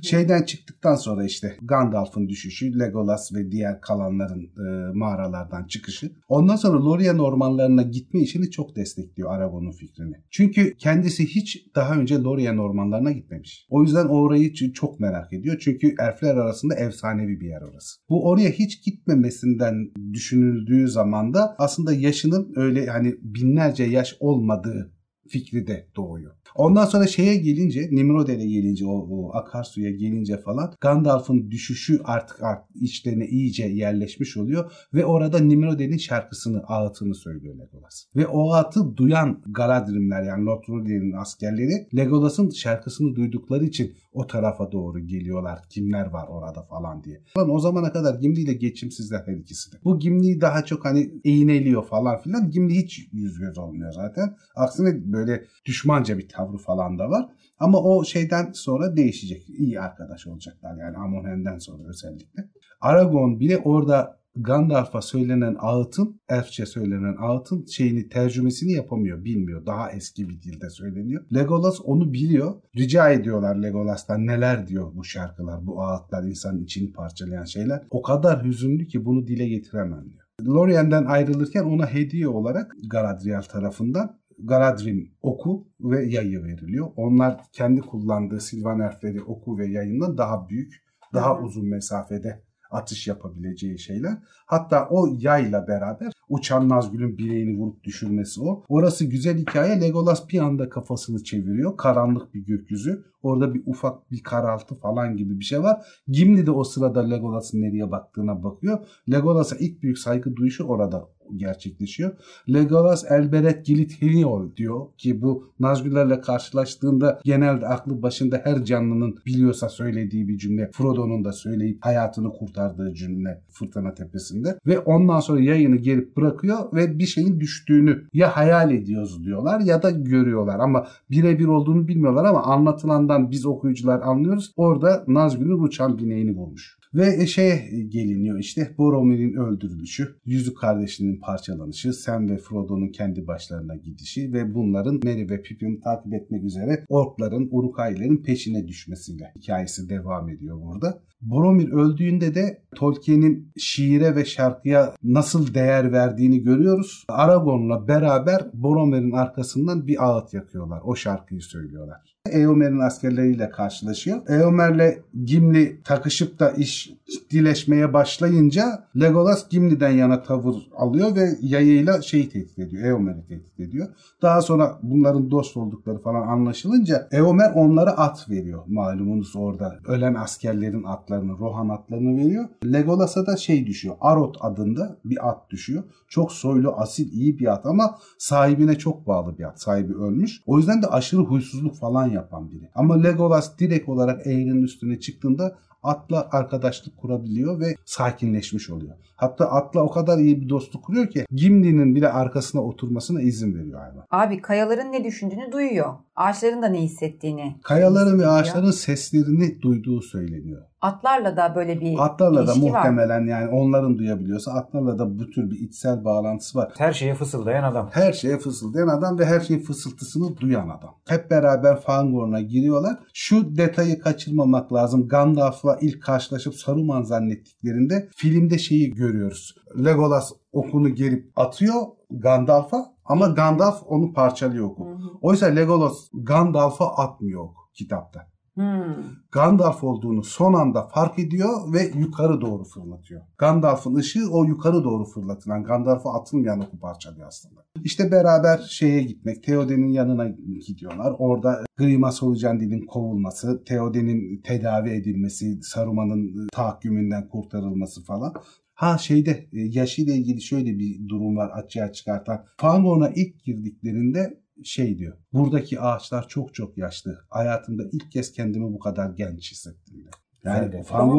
Şeyden 0.03 0.43
çıktıktan 0.43 0.95
sonra 0.95 1.25
işte 1.25 1.57
Gandalf'ın 1.61 2.29
düşüşü, 2.29 2.79
Legolas 2.79 3.33
ve 3.33 3.51
diğer 3.51 3.81
kalanların 3.81 4.43
e, 4.43 4.93
mağaralardan 4.93 5.63
çıkışı. 5.67 6.11
Ondan 6.27 6.55
sonra 6.55 6.85
Lorien 6.85 7.17
ormanlarına 7.17 7.81
gitme 7.81 8.19
işini 8.19 8.51
çok 8.51 8.75
destekliyor 8.75 9.31
Aragon'un 9.31 9.71
fikrini. 9.71 10.15
Çünkü 10.31 10.77
kendisi 10.77 11.25
hiç 11.25 11.75
daha 11.75 11.95
önce 11.95 12.15
Lorien 12.15 12.57
ormanlarına 12.57 13.11
gitmemiş. 13.11 13.67
O 13.69 13.83
yüzden 13.83 14.05
orayı 14.05 14.53
çok 14.73 14.99
merak 14.99 15.33
ediyor. 15.33 15.57
Çünkü 15.59 15.95
elfler 15.99 16.35
arasında 16.35 16.75
efsanevi 16.75 17.39
bir 17.39 17.47
yer 17.47 17.61
orası. 17.61 17.99
Bu 18.09 18.29
oraya 18.29 18.49
hiç 18.49 18.85
gitmemesinden 18.85 19.91
düşünüldüğü 20.13 20.87
zaman 20.87 21.33
da 21.33 21.55
aslında 21.57 21.93
yaşının 21.93 22.53
öyle 22.55 22.85
hani 22.85 23.15
binlerce 23.21 23.83
yaş 23.83 24.15
olmadığı 24.19 24.93
fikri 25.29 25.67
de 25.67 25.87
doğuyor. 25.95 26.35
Ondan 26.55 26.85
sonra 26.85 27.07
şeye 27.07 27.35
gelince 27.35 27.89
Nimrod'e 27.91 28.35
gelince 28.35 28.85
o, 28.85 29.07
o 29.09 29.33
akarsuya 29.33 29.91
gelince 29.91 30.37
falan 30.37 30.73
Gandalf'ın 30.81 31.51
düşüşü 31.51 32.01
artık, 32.03 32.43
artık 32.43 32.75
içlerine 32.81 33.27
iyice 33.27 33.65
yerleşmiş 33.65 34.37
oluyor 34.37 34.71
ve 34.93 35.05
orada 35.05 35.39
Nimrod'in 35.39 35.97
şarkısını 35.97 36.63
ağıtını 36.67 37.15
söylüyor 37.15 37.55
Legolas. 37.55 38.05
Ve 38.15 38.27
o 38.27 38.53
ağıtı 38.53 38.97
duyan 38.97 39.41
Galadrimler 39.45 40.23
yani 40.23 40.45
Lothlorien'in 40.45 41.11
askerleri 41.11 41.87
Legolas'ın 41.95 42.49
şarkısını 42.49 43.15
duydukları 43.15 43.65
için 43.65 43.93
o 44.13 44.27
tarafa 44.27 44.71
doğru 44.71 44.99
geliyorlar. 44.99 45.59
Kimler 45.69 46.05
var 46.05 46.27
orada 46.27 46.61
falan 46.61 47.03
diye. 47.03 47.21
Falan 47.33 47.49
o 47.49 47.59
zamana 47.59 47.91
kadar 47.91 48.15
Gimli 48.15 48.39
ile 48.39 48.53
geçimsizler 48.53 49.23
her 49.25 49.33
ikisi 49.33 49.71
de. 49.71 49.77
Bu 49.83 49.99
Gimli 49.99 50.41
daha 50.41 50.65
çok 50.65 50.85
hani 50.85 51.11
eğneliyor 51.25 51.85
falan 51.85 52.21
filan. 52.21 52.51
Gimli 52.51 52.75
hiç 52.75 53.09
yüz 53.13 53.39
göz 53.39 53.57
olmuyor 53.57 53.91
zaten. 53.91 54.35
Aksine 54.55 55.13
böyle 55.13 55.43
düşmanca 55.65 56.17
bir 56.17 56.27
tavrı 56.43 56.57
falan 56.57 56.99
da 56.99 57.09
var. 57.09 57.29
Ama 57.59 57.81
o 57.81 58.03
şeyden 58.03 58.51
sonra 58.53 58.95
değişecek. 58.97 59.49
İyi 59.49 59.79
arkadaş 59.79 60.27
olacaklar 60.27 60.77
yani 60.77 60.97
Amonhen'den 60.97 61.57
sonra 61.57 61.83
özellikle. 61.89 62.49
Aragon 62.81 63.39
bile 63.39 63.57
orada 63.57 64.23
Gandalf'a 64.35 65.01
söylenen 65.01 65.55
ağıtın, 65.59 66.21
elfçe 66.29 66.65
söylenen 66.65 67.15
ağıtın 67.19 67.65
şeyini 67.65 68.09
tercümesini 68.09 68.71
yapamıyor, 68.71 69.23
bilmiyor. 69.23 69.65
Daha 69.65 69.91
eski 69.91 70.29
bir 70.29 70.41
dilde 70.41 70.69
söyleniyor. 70.69 71.25
Legolas 71.33 71.79
onu 71.83 72.13
biliyor. 72.13 72.55
Rica 72.77 73.09
ediyorlar 73.09 73.55
Legolas'tan 73.55 74.25
neler 74.25 74.67
diyor 74.67 74.91
bu 74.95 75.03
şarkılar, 75.03 75.67
bu 75.67 75.81
ağıtlar, 75.81 76.23
insanın 76.23 76.63
içini 76.63 76.93
parçalayan 76.93 77.45
şeyler. 77.45 77.83
O 77.89 78.01
kadar 78.01 78.45
hüzünlü 78.45 78.87
ki 78.87 79.05
bunu 79.05 79.27
dile 79.27 79.47
getiremem 79.47 80.03
diyor. 80.13 80.23
Lorien'den 80.47 81.05
ayrılırken 81.05 81.63
ona 81.63 81.87
hediye 81.87 82.27
olarak 82.27 82.75
Galadriel 82.89 83.43
tarafından 83.43 84.19
Galadrim 84.39 85.11
oku 85.21 85.67
ve 85.79 86.05
yayı 86.05 86.43
veriliyor. 86.43 86.87
Onlar 86.95 87.41
kendi 87.51 87.81
kullandığı 87.81 88.41
Silvan 88.41 88.79
elfleri 88.79 89.23
oku 89.23 89.57
ve 89.57 89.67
yayından 89.67 90.17
daha 90.17 90.49
büyük, 90.49 90.83
daha 91.13 91.39
uzun 91.39 91.69
mesafede 91.69 92.43
atış 92.71 93.07
yapabileceği 93.07 93.79
şeyler. 93.79 94.17
Hatta 94.45 94.87
o 94.89 95.07
yayla 95.17 95.67
beraber 95.67 96.11
uçan 96.29 96.69
Nazgül'ün 96.69 97.17
bileğini 97.17 97.57
vurup 97.57 97.83
düşürmesi 97.83 98.41
o. 98.41 98.63
Orası 98.69 99.05
güzel 99.05 99.37
hikaye. 99.37 99.81
Legolas 99.81 100.29
bir 100.29 100.39
anda 100.39 100.69
kafasını 100.69 101.23
çeviriyor. 101.23 101.77
Karanlık 101.77 102.33
bir 102.33 102.45
gökyüzü. 102.45 103.05
Orada 103.23 103.53
bir 103.53 103.63
ufak 103.65 104.11
bir 104.11 104.23
karaltı 104.23 104.75
falan 104.75 105.17
gibi 105.17 105.39
bir 105.39 105.45
şey 105.45 105.63
var. 105.63 105.85
Gimli 106.07 106.45
de 106.45 106.51
o 106.51 106.63
sırada 106.63 107.07
Legolas'ın 107.07 107.61
nereye 107.61 107.91
baktığına 107.91 108.43
bakıyor. 108.43 108.79
Legolas'a 109.11 109.55
ilk 109.55 109.81
büyük 109.81 109.97
saygı 109.97 110.35
duyuşu 110.35 110.63
orada 110.63 111.09
gerçekleşiyor. 111.35 112.11
Legolas 112.49 113.11
Elberet 113.11 113.65
Gilit 113.65 114.01
Heliol 114.01 114.55
diyor 114.55 114.87
ki 114.97 115.21
bu 115.21 115.53
Nazgüllerle 115.59 116.21
karşılaştığında 116.21 117.21
genelde 117.23 117.67
aklı 117.67 118.01
başında 118.01 118.41
her 118.43 118.63
canlının 118.63 119.15
biliyorsa 119.25 119.69
söylediği 119.69 120.27
bir 120.27 120.37
cümle. 120.37 120.69
Frodo'nun 120.73 121.25
da 121.25 121.31
söyleyip 121.31 121.85
hayatını 121.85 122.29
kurtardığı 122.29 122.93
cümle 122.93 123.41
Fırtına 123.49 123.93
Tepesi'nde. 123.93 124.57
Ve 124.65 124.79
ondan 124.79 125.19
sonra 125.19 125.41
yayını 125.41 125.75
gelip 125.75 126.15
bırakıyor 126.23 126.73
ve 126.73 126.99
bir 126.99 127.05
şeyin 127.05 127.39
düştüğünü 127.39 128.07
ya 128.13 128.37
hayal 128.37 128.71
ediyoruz 128.71 129.23
diyorlar 129.25 129.59
ya 129.59 129.83
da 129.83 129.89
görüyorlar 129.91 130.59
ama 130.59 130.87
birebir 131.11 131.45
olduğunu 131.45 131.87
bilmiyorlar 131.87 132.25
ama 132.25 132.43
anlatılandan 132.43 133.31
biz 133.31 133.45
okuyucular 133.45 134.01
anlıyoruz. 134.01 134.53
Orada 134.57 135.03
Nazgül'ün 135.07 135.63
uçan 135.63 135.97
bineğini 135.97 136.35
bulmuş. 136.35 136.77
Ve 136.95 137.27
şey 137.27 137.71
geliniyor 137.89 138.39
işte 138.39 138.75
Boromir'in 138.77 139.33
öldürülüşü, 139.33 140.15
Yüzük 140.25 140.57
kardeşinin 140.57 141.19
parçalanışı, 141.19 141.93
Sam 141.93 142.29
ve 142.29 142.37
Frodo'nun 142.37 142.87
kendi 142.87 143.27
başlarına 143.27 143.75
gidişi 143.75 144.33
ve 144.33 144.53
bunların 144.53 144.99
Merry 145.03 145.29
ve 145.29 145.41
Pippin'i 145.41 145.79
takip 145.79 146.13
etmek 146.13 146.43
üzere 146.43 146.85
orkların, 146.89 147.49
Urukaylerin 147.51 148.23
peşine 148.23 148.67
düşmesiyle 148.67 149.33
hikayesi 149.35 149.89
devam 149.89 150.29
ediyor 150.29 150.61
burada. 150.61 151.01
Boromir 151.21 151.71
öldüğünde 151.71 152.35
de 152.35 152.61
Tolkien'in 152.75 153.51
şiire 153.57 154.15
ve 154.15 154.25
şarkıya 154.25 154.95
nasıl 155.03 155.53
değer 155.53 155.91
verdiğini 155.91 156.43
görüyoruz. 156.43 157.03
Aragorn'la 157.09 157.87
beraber 157.87 158.41
Boromir'in 158.53 159.11
arkasından 159.11 159.87
bir 159.87 160.05
ağıt 160.05 160.33
yakıyorlar. 160.33 160.81
O 160.85 160.95
şarkıyı 160.95 161.41
söylüyorlar. 161.41 162.12
Eomer'in 162.31 162.79
askerleriyle 162.79 163.49
karşılaşıyor. 163.49 164.29
Eomer'le 164.29 164.97
Gimli 165.25 165.83
takışıp 165.83 166.39
da 166.39 166.51
iş 166.51 166.93
ciddileşmeye 167.11 167.93
başlayınca 167.93 168.87
Legolas 168.99 169.49
Gimli'den 169.49 169.89
yana 169.89 170.23
tavır 170.23 170.55
alıyor 170.77 171.15
ve 171.15 171.29
yayıyla 171.41 172.01
şeyi 172.01 172.29
tehdit 172.29 172.59
ediyor. 172.59 172.83
Eomer'i 172.83 173.27
tehdit 173.27 173.59
ediyor. 173.59 173.87
Daha 174.21 174.41
sonra 174.41 174.79
bunların 174.83 175.31
dost 175.31 175.57
oldukları 175.57 175.99
falan 175.99 176.27
anlaşılınca 176.27 177.07
Eomer 177.11 177.51
onlara 177.55 177.91
at 177.91 178.29
veriyor. 178.29 178.63
Malumunuz 178.67 179.35
orada 179.35 179.79
ölen 179.87 180.13
askerlerin 180.13 180.83
atlarını, 180.83 181.39
Rohan 181.39 181.69
atlarını 181.69 182.17
veriyor. 182.17 182.49
Legolas'a 182.65 183.25
da 183.25 183.37
şey 183.37 183.67
düşüyor. 183.67 183.95
Arot 184.01 184.37
adında 184.39 184.97
bir 185.05 185.29
at 185.29 185.49
düşüyor. 185.49 185.83
Çok 186.07 186.31
soylu, 186.31 186.71
asil, 186.71 187.11
iyi 187.11 187.39
bir 187.39 187.53
at 187.53 187.65
ama 187.65 187.97
sahibine 188.17 188.77
çok 188.77 189.07
bağlı 189.07 189.37
bir 189.37 189.43
at. 189.43 189.61
Sahibi 189.61 189.93
ölmüş. 189.93 190.41
O 190.45 190.57
yüzden 190.57 190.81
de 190.81 190.87
aşırı 190.87 191.21
huysuzluk 191.21 191.75
falan 191.75 192.12
yapan 192.13 192.51
biri. 192.51 192.69
Ama 192.75 193.01
Legolas 193.01 193.59
direkt 193.59 193.89
olarak 193.89 194.27
eğrinin 194.27 194.63
üstüne 194.63 194.99
çıktığında 194.99 195.57
atla 195.83 196.29
arkadaşlık 196.31 196.97
kurabiliyor 196.97 197.59
ve 197.59 197.75
sakinleşmiş 197.85 198.69
oluyor. 198.69 198.95
Hatta 199.23 199.45
atla 199.45 199.81
o 199.81 199.91
kadar 199.91 200.17
iyi 200.17 200.41
bir 200.41 200.49
dostluk 200.49 200.83
kuruyor 200.83 201.07
ki 201.07 201.25
Gimli'nin 201.31 201.95
bile 201.95 202.09
arkasına 202.09 202.61
oturmasına 202.61 203.21
izin 203.21 203.55
veriyor 203.55 203.79
hayvan. 203.79 204.05
Abi 204.11 204.41
kayaların 204.41 204.91
ne 204.91 205.03
düşündüğünü 205.03 205.51
duyuyor. 205.51 205.93
Ağaçların 206.15 206.61
da 206.61 206.67
ne 206.67 206.81
hissettiğini. 206.81 207.55
Kayaların 207.63 208.19
ve 208.19 208.27
ağaçların 208.27 208.71
seslerini 208.71 209.61
duyduğu 209.61 210.01
söyleniyor. 210.01 210.61
Atlarla 210.81 211.37
da 211.37 211.55
böyle 211.55 211.81
bir 211.81 212.05
Atlarla 212.05 212.47
da 212.47 212.51
ilişki 212.51 212.73
var. 212.73 212.79
muhtemelen 212.79 213.25
yani 213.27 213.47
onların 213.49 213.97
duyabiliyorsa 213.97 214.51
atlarla 214.51 214.99
da 214.99 215.19
bu 215.19 215.29
tür 215.29 215.51
bir 215.51 215.59
içsel 215.59 216.05
bağlantısı 216.05 216.57
var. 216.57 216.73
Her 216.77 216.93
şeye 216.93 217.15
fısıldayan 217.15 217.63
adam. 217.63 217.89
Her 217.91 218.13
şeye 218.13 218.37
fısıldayan 218.37 218.87
adam 218.87 219.19
ve 219.19 219.25
her 219.25 219.39
şeyin 219.39 219.61
fısıltısını 219.61 220.37
duyan 220.37 220.69
adam. 220.69 220.95
Hep 221.07 221.31
beraber 221.31 221.81
Fangorn'a 221.81 222.41
giriyorlar. 222.41 222.99
Şu 223.13 223.57
detayı 223.57 223.99
kaçırmamak 223.99 224.73
lazım. 224.73 225.07
Gandalf'la 225.07 225.77
ilk 225.81 226.03
karşılaşıp 226.03 226.55
Saruman 226.55 227.01
zannettiklerinde 227.01 228.09
filmde 228.15 228.57
şeyi 228.57 228.93
görüyoruz. 229.13 229.55
Legolas 229.85 230.31
okunu 230.51 230.89
gelip 230.89 231.31
atıyor 231.35 231.81
Gandalf'a 232.11 232.93
ama 233.05 233.27
Gandalf 233.27 233.83
onu 233.87 234.13
parçalıyor 234.13 234.65
oku. 234.65 234.85
hı. 234.85 234.97
Oysa 235.21 235.45
Legolas 235.45 236.09
Gandalf'a 236.13 236.95
atmıyor 236.95 237.43
ok 237.43 237.55
kitapta. 237.73 238.33
Hmm. 238.55 238.95
Gandalf 239.31 239.83
olduğunu 239.83 240.23
son 240.23 240.53
anda 240.53 240.87
fark 240.87 241.19
ediyor 241.19 241.73
ve 241.73 241.91
yukarı 241.99 242.41
doğru 242.41 242.63
fırlatıyor. 242.63 243.21
Gandalf'ın 243.37 243.95
ışığı 243.95 244.31
o 244.31 244.43
yukarı 244.45 244.83
doğru 244.83 245.05
fırlatılan, 245.05 245.63
Gandalf'a 245.63 246.13
atılmayan 246.13 246.59
oku 246.59 246.79
parçalıyor 246.79 247.27
aslında. 247.27 247.63
İşte 247.83 248.11
beraber 248.11 248.57
şeye 248.57 249.03
gitmek, 249.03 249.43
Theoden'in 249.43 249.89
yanına 249.89 250.27
gidiyorlar. 250.67 251.15
Orada 251.19 251.63
Grima 251.77 252.11
Solucandi'nin 252.11 252.85
kovulması, 252.85 253.63
Theoden'in 253.63 254.41
tedavi 254.41 254.89
edilmesi, 254.89 255.59
Saruman'ın 255.63 256.47
tahakkümünden 256.53 257.27
kurtarılması 257.29 258.03
falan. 258.03 258.33
Ha 258.73 258.97
şeyde 258.97 259.31
e, 259.31 259.59
yaşıyla 259.59 260.13
ilgili 260.13 260.41
şöyle 260.41 260.79
bir 260.79 261.07
durum 261.07 261.37
var 261.37 261.49
açığa 261.49 261.91
çıkartan. 261.91 262.45
Fangorn'a 262.57 263.09
ilk 263.09 263.43
girdiklerinde 263.43 264.43
şey 264.63 264.97
diyor. 264.97 265.17
Buradaki 265.33 265.79
ağaçlar 265.79 266.27
çok 266.27 266.53
çok 266.53 266.77
yaşlı. 266.77 267.17
Hayatımda 267.29 267.83
ilk 267.91 268.11
kez 268.11 268.31
kendimi 268.31 268.73
bu 268.73 268.79
kadar 268.79 269.09
genç 269.09 269.51
hissettim 269.51 269.95
diyor. 269.97 270.13
Yani 270.43 270.71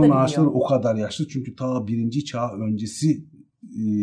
da 0.09 0.15
ağaçları 0.15 0.51
o 0.51 0.67
kadar 0.67 0.95
yaşlı 0.97 1.29
çünkü 1.29 1.57
ta 1.57 1.87
birinci 1.87 2.25
çağ 2.25 2.53
öncesi 2.53 3.27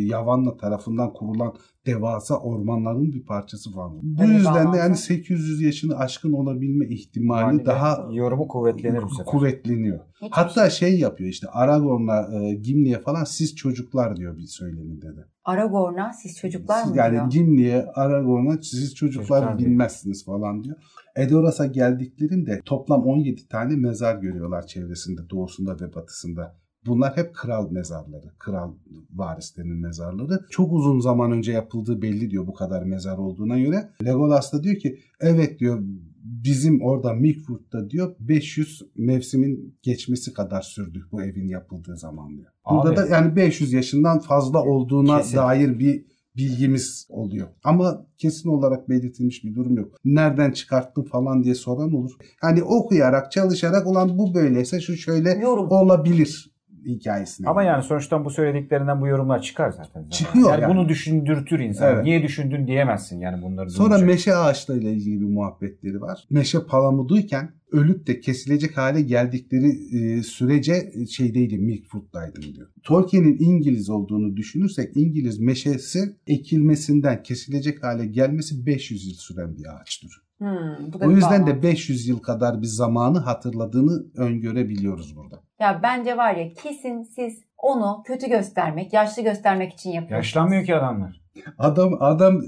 Yavanna 0.07 0.57
tarafından 0.57 1.13
kurulan 1.13 1.53
devasa 1.85 2.39
ormanların 2.39 3.11
bir 3.13 3.25
parçası 3.25 3.71
Fangorn. 3.71 3.99
Bu 4.03 4.23
Evet, 4.23 4.35
yüzden 4.37 4.73
de 4.73 4.77
yani 4.77 4.97
800 4.97 5.61
yaşını 5.61 5.97
aşkın 5.97 6.31
olabilme 6.31 6.87
ihtimali 6.87 7.41
Yani 7.55 7.65
daha 7.65 8.07
yorumu 8.11 8.47
kuvvetlenir 8.47 9.01
bu 9.03 9.09
sefer. 9.09 9.25
kuvvetleniyor. 9.25 9.99
Hiçbir 10.15 10.27
Hatta 10.31 10.69
şey 10.69 10.99
yapıyor 10.99 11.29
işte 11.29 11.47
Aragorn'la 11.47 12.29
e, 12.43 12.53
Gimli'ye 12.53 12.99
falan 12.99 13.23
siz 13.23 13.55
çocuklar 13.55 14.15
diyor 14.15 14.37
bir 14.37 14.45
söyleminde 14.47 15.05
de. 15.15 15.25
Aragorn'a 15.45 16.13
siz 16.13 16.37
çocuklar 16.37 16.81
Siz 16.81 16.91
mı 16.91 16.97
yani 16.97 17.13
diyor? 17.13 17.29
Gimli'ye, 17.29 17.85
Aragorn'a 17.95 18.57
siz 18.61 18.95
çocuklar 18.95 19.21
Çocuklar 19.21 19.59
diyor. 19.59 19.69
bilmezsiniz 19.69 20.25
falan 20.25 20.63
diyor. 20.63 20.75
Edoras'a 21.15 21.65
geldiklerinde 21.65 22.61
toplam 22.65 23.03
17 23.03 23.47
tane 23.47 23.75
mezar 23.75 24.15
görüyorlar 24.15 24.67
çevresinde, 24.67 25.21
doğusunda 25.29 25.79
ve 25.79 25.93
batısında. 25.95 26.60
Bunlar 26.85 27.17
hep 27.17 27.35
kral 27.35 27.71
mezarları, 27.71 28.31
kral 28.39 28.73
varislerinin 29.15 29.77
mezarları. 29.77 30.45
Çok 30.49 30.73
uzun 30.73 30.99
zaman 30.99 31.31
önce 31.31 31.51
yapıldığı 31.51 32.01
belli 32.01 32.29
diyor 32.29 32.47
bu 32.47 32.53
kadar 32.53 32.83
mezar 32.83 33.17
olduğuna 33.17 33.59
göre. 33.59 33.89
Legolas 34.05 34.53
da 34.53 34.63
diyor 34.63 34.75
ki 34.75 34.99
evet 35.19 35.59
diyor 35.59 35.79
bizim 36.23 36.81
orada 36.81 37.13
Milford'da 37.13 37.89
diyor 37.89 38.15
500 38.19 38.81
mevsimin 38.95 39.77
geçmesi 39.81 40.33
kadar 40.33 40.61
sürdü 40.61 41.05
bu 41.11 41.23
evin 41.23 41.47
yapıldığı 41.47 41.97
zaman 41.97 42.37
diyor. 42.37 42.51
Burada 42.69 42.89
Abi. 42.89 42.95
da 42.95 43.07
yani 43.07 43.35
500 43.35 43.73
yaşından 43.73 44.19
fazla 44.19 44.63
olduğuna 44.63 45.17
Kesin. 45.17 45.37
dair 45.37 45.79
bir 45.79 46.05
bilgimiz 46.37 47.07
oluyor. 47.09 47.47
Ama 47.63 48.05
kesin 48.17 48.49
olarak 48.49 48.89
belirtilmiş 48.89 49.43
bir 49.43 49.55
durum 49.55 49.77
yok. 49.77 49.95
Nereden 50.05 50.51
çıkarttın 50.51 51.03
falan 51.03 51.43
diye 51.43 51.55
soran 51.55 51.93
olur. 51.93 52.11
Hani 52.41 52.63
okuyarak, 52.63 53.31
çalışarak 53.31 53.87
ulan 53.87 54.17
bu 54.17 54.33
böyleyse 54.33 54.81
şu 54.81 54.97
şöyle 54.97 55.29
Yorum. 55.29 55.67
olabilir 55.69 56.51
hikayesine. 56.85 57.47
Ama 57.47 57.63
yani 57.63 57.83
sonuçta 57.83 58.25
bu 58.25 58.29
söylediklerinden 58.29 59.01
bu 59.01 59.07
yorumlar 59.07 59.41
çıkar 59.41 59.71
zaten. 59.71 60.09
Çıkıyor 60.09 60.49
yani. 60.51 60.61
yani. 60.61 60.73
Bunu 60.73 60.89
düşündürtür 60.89 61.59
insan. 61.59 61.93
Evet. 61.93 62.03
Niye 62.03 62.23
düşündün 62.23 62.67
diyemezsin 62.67 63.19
yani 63.19 63.41
bunları 63.41 63.69
Sonra 63.69 63.89
duyunca. 63.89 64.05
meşe 64.05 64.35
ağaçlarıyla 64.35 64.89
ilgili 64.91 65.21
bir 65.21 65.33
muhabbetleri 65.33 66.01
var. 66.01 66.23
Meşe 66.29 66.65
palamuduyken 66.65 67.51
ölüp 67.71 68.07
de 68.07 68.19
kesilecek 68.19 68.77
hale 68.77 69.01
geldikleri 69.01 69.97
e, 69.97 70.23
sürece 70.23 70.91
şeydeydi, 71.09 71.57
Milford'daydım 71.57 72.43
diyor. 72.55 72.67
Tolkien'in 72.83 73.37
İngiliz 73.39 73.89
olduğunu 73.89 74.37
düşünürsek 74.37 74.97
İngiliz 74.97 75.39
meşesi 75.39 76.15
ekilmesinden 76.27 77.23
kesilecek 77.23 77.83
hale 77.83 78.05
gelmesi 78.05 78.65
500 78.65 79.07
yıl 79.07 79.13
süren 79.13 79.57
bir 79.57 79.65
ağaçtır. 79.75 80.21
Hmm, 80.37 80.93
bu 80.93 81.05
O 81.05 81.11
yüzden 81.11 81.41
de 81.41 81.51
bağlantı. 81.51 81.63
500 81.63 82.07
yıl 82.07 82.19
kadar 82.19 82.61
bir 82.61 82.67
zamanı 82.67 83.19
hatırladığını 83.19 84.05
öngörebiliyoruz 84.15 85.15
burada. 85.15 85.43
Ya 85.61 85.79
bence 85.83 86.17
var 86.17 86.35
ya 86.35 86.53
kesin 86.53 87.03
siz 87.03 87.43
onu 87.57 88.03
kötü 88.05 88.29
göstermek, 88.29 88.93
yaşlı 88.93 89.21
göstermek 89.21 89.73
için 89.73 89.89
yapıyorsunuz. 89.89 90.25
Yaşlanmıyor 90.27 90.65
ki 90.65 90.75
adamlar. 90.75 91.21
Adam 91.57 91.97
adam 91.99 92.41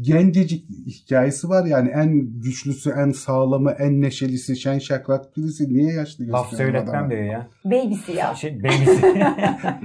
gencecik 0.00 0.70
hikayesi 0.86 1.48
var 1.48 1.64
yani 1.64 1.88
en 1.88 2.40
güçlüsü, 2.40 2.90
en 2.90 3.10
sağlamı, 3.10 3.70
en 3.70 4.00
neşelisi, 4.00 4.56
şen 4.56 4.78
şakrak 4.78 5.36
birisi 5.36 5.74
niye 5.74 5.92
yaşlı 5.92 6.28
Laf 6.28 6.50
gösteriyor 6.50 6.72
söyletmem 6.74 7.00
adama? 7.00 7.10
diyor 7.10 7.24
ya. 7.24 7.48
Babysi 7.64 8.12
ya. 8.12 8.34
Şey, 8.34 8.58
babysi. 8.62 9.02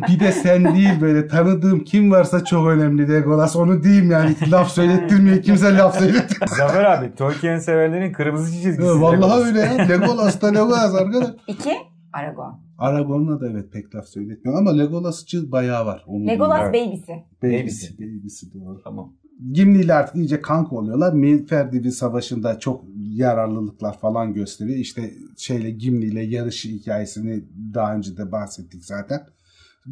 Bir 0.07 0.19
de 0.19 0.31
sen 0.31 0.75
değil 0.75 1.01
böyle 1.01 1.27
tanıdığım 1.27 1.83
kim 1.83 2.11
varsa 2.11 2.45
çok 2.45 2.67
önemli 2.67 3.13
Legolas 3.13 3.55
onu 3.55 3.83
diyeyim 3.83 4.11
yani 4.11 4.35
laf 4.51 4.71
söylettirmiyor 4.71 5.41
kimse 5.41 5.77
laf 5.77 5.99
söylettirmiyor. 5.99 6.57
Zafer 6.57 6.83
abi 6.83 7.15
Tolkien 7.15 7.57
severlerin 7.59 8.13
kırmızı 8.13 8.51
çizgisi. 8.53 8.81
Vallahi 9.01 9.17
Legolas. 9.17 9.45
öyle 9.45 9.59
ya 9.59 9.73
Legolas 9.73 10.41
da 10.41 10.47
Legolas 10.47 10.95
arkadaş. 10.95 11.29
İki, 11.47 11.73
Aragorn. 12.13 12.70
Aragorn'a 12.81 13.41
da 13.41 13.49
evet 13.49 13.71
pek 13.71 13.95
laf 13.95 14.05
söyletmiyor 14.07 14.57
ama 14.57 14.77
Legolas'cı 14.77 15.51
bayağı 15.51 15.85
var. 15.85 16.03
Onu 16.07 16.27
Legolas 16.27 16.73
bilmiyorum. 16.73 16.91
baby'si. 16.91 17.23
Baby'si. 17.43 17.99
Baby'si 17.99 18.53
doğru. 18.53 18.81
Tamam. 18.83 19.13
Gimli 19.51 19.81
ile 19.83 19.93
artık 19.93 20.15
iyice 20.15 20.41
kanka 20.41 20.75
oluyorlar. 20.75 21.13
Miğferdibi 21.13 21.91
Savaşı'nda 21.91 22.59
çok 22.59 22.85
yararlılıklar 22.97 23.99
falan 23.99 24.33
gösteriyor. 24.33 24.77
İşte 24.77 25.11
şeyle 25.37 25.71
Gimli 25.71 26.05
ile 26.05 26.21
yarışı 26.21 26.69
hikayesini 26.69 27.43
daha 27.73 27.95
önce 27.95 28.17
de 28.17 28.31
bahsettik 28.31 28.85
zaten. 28.85 29.21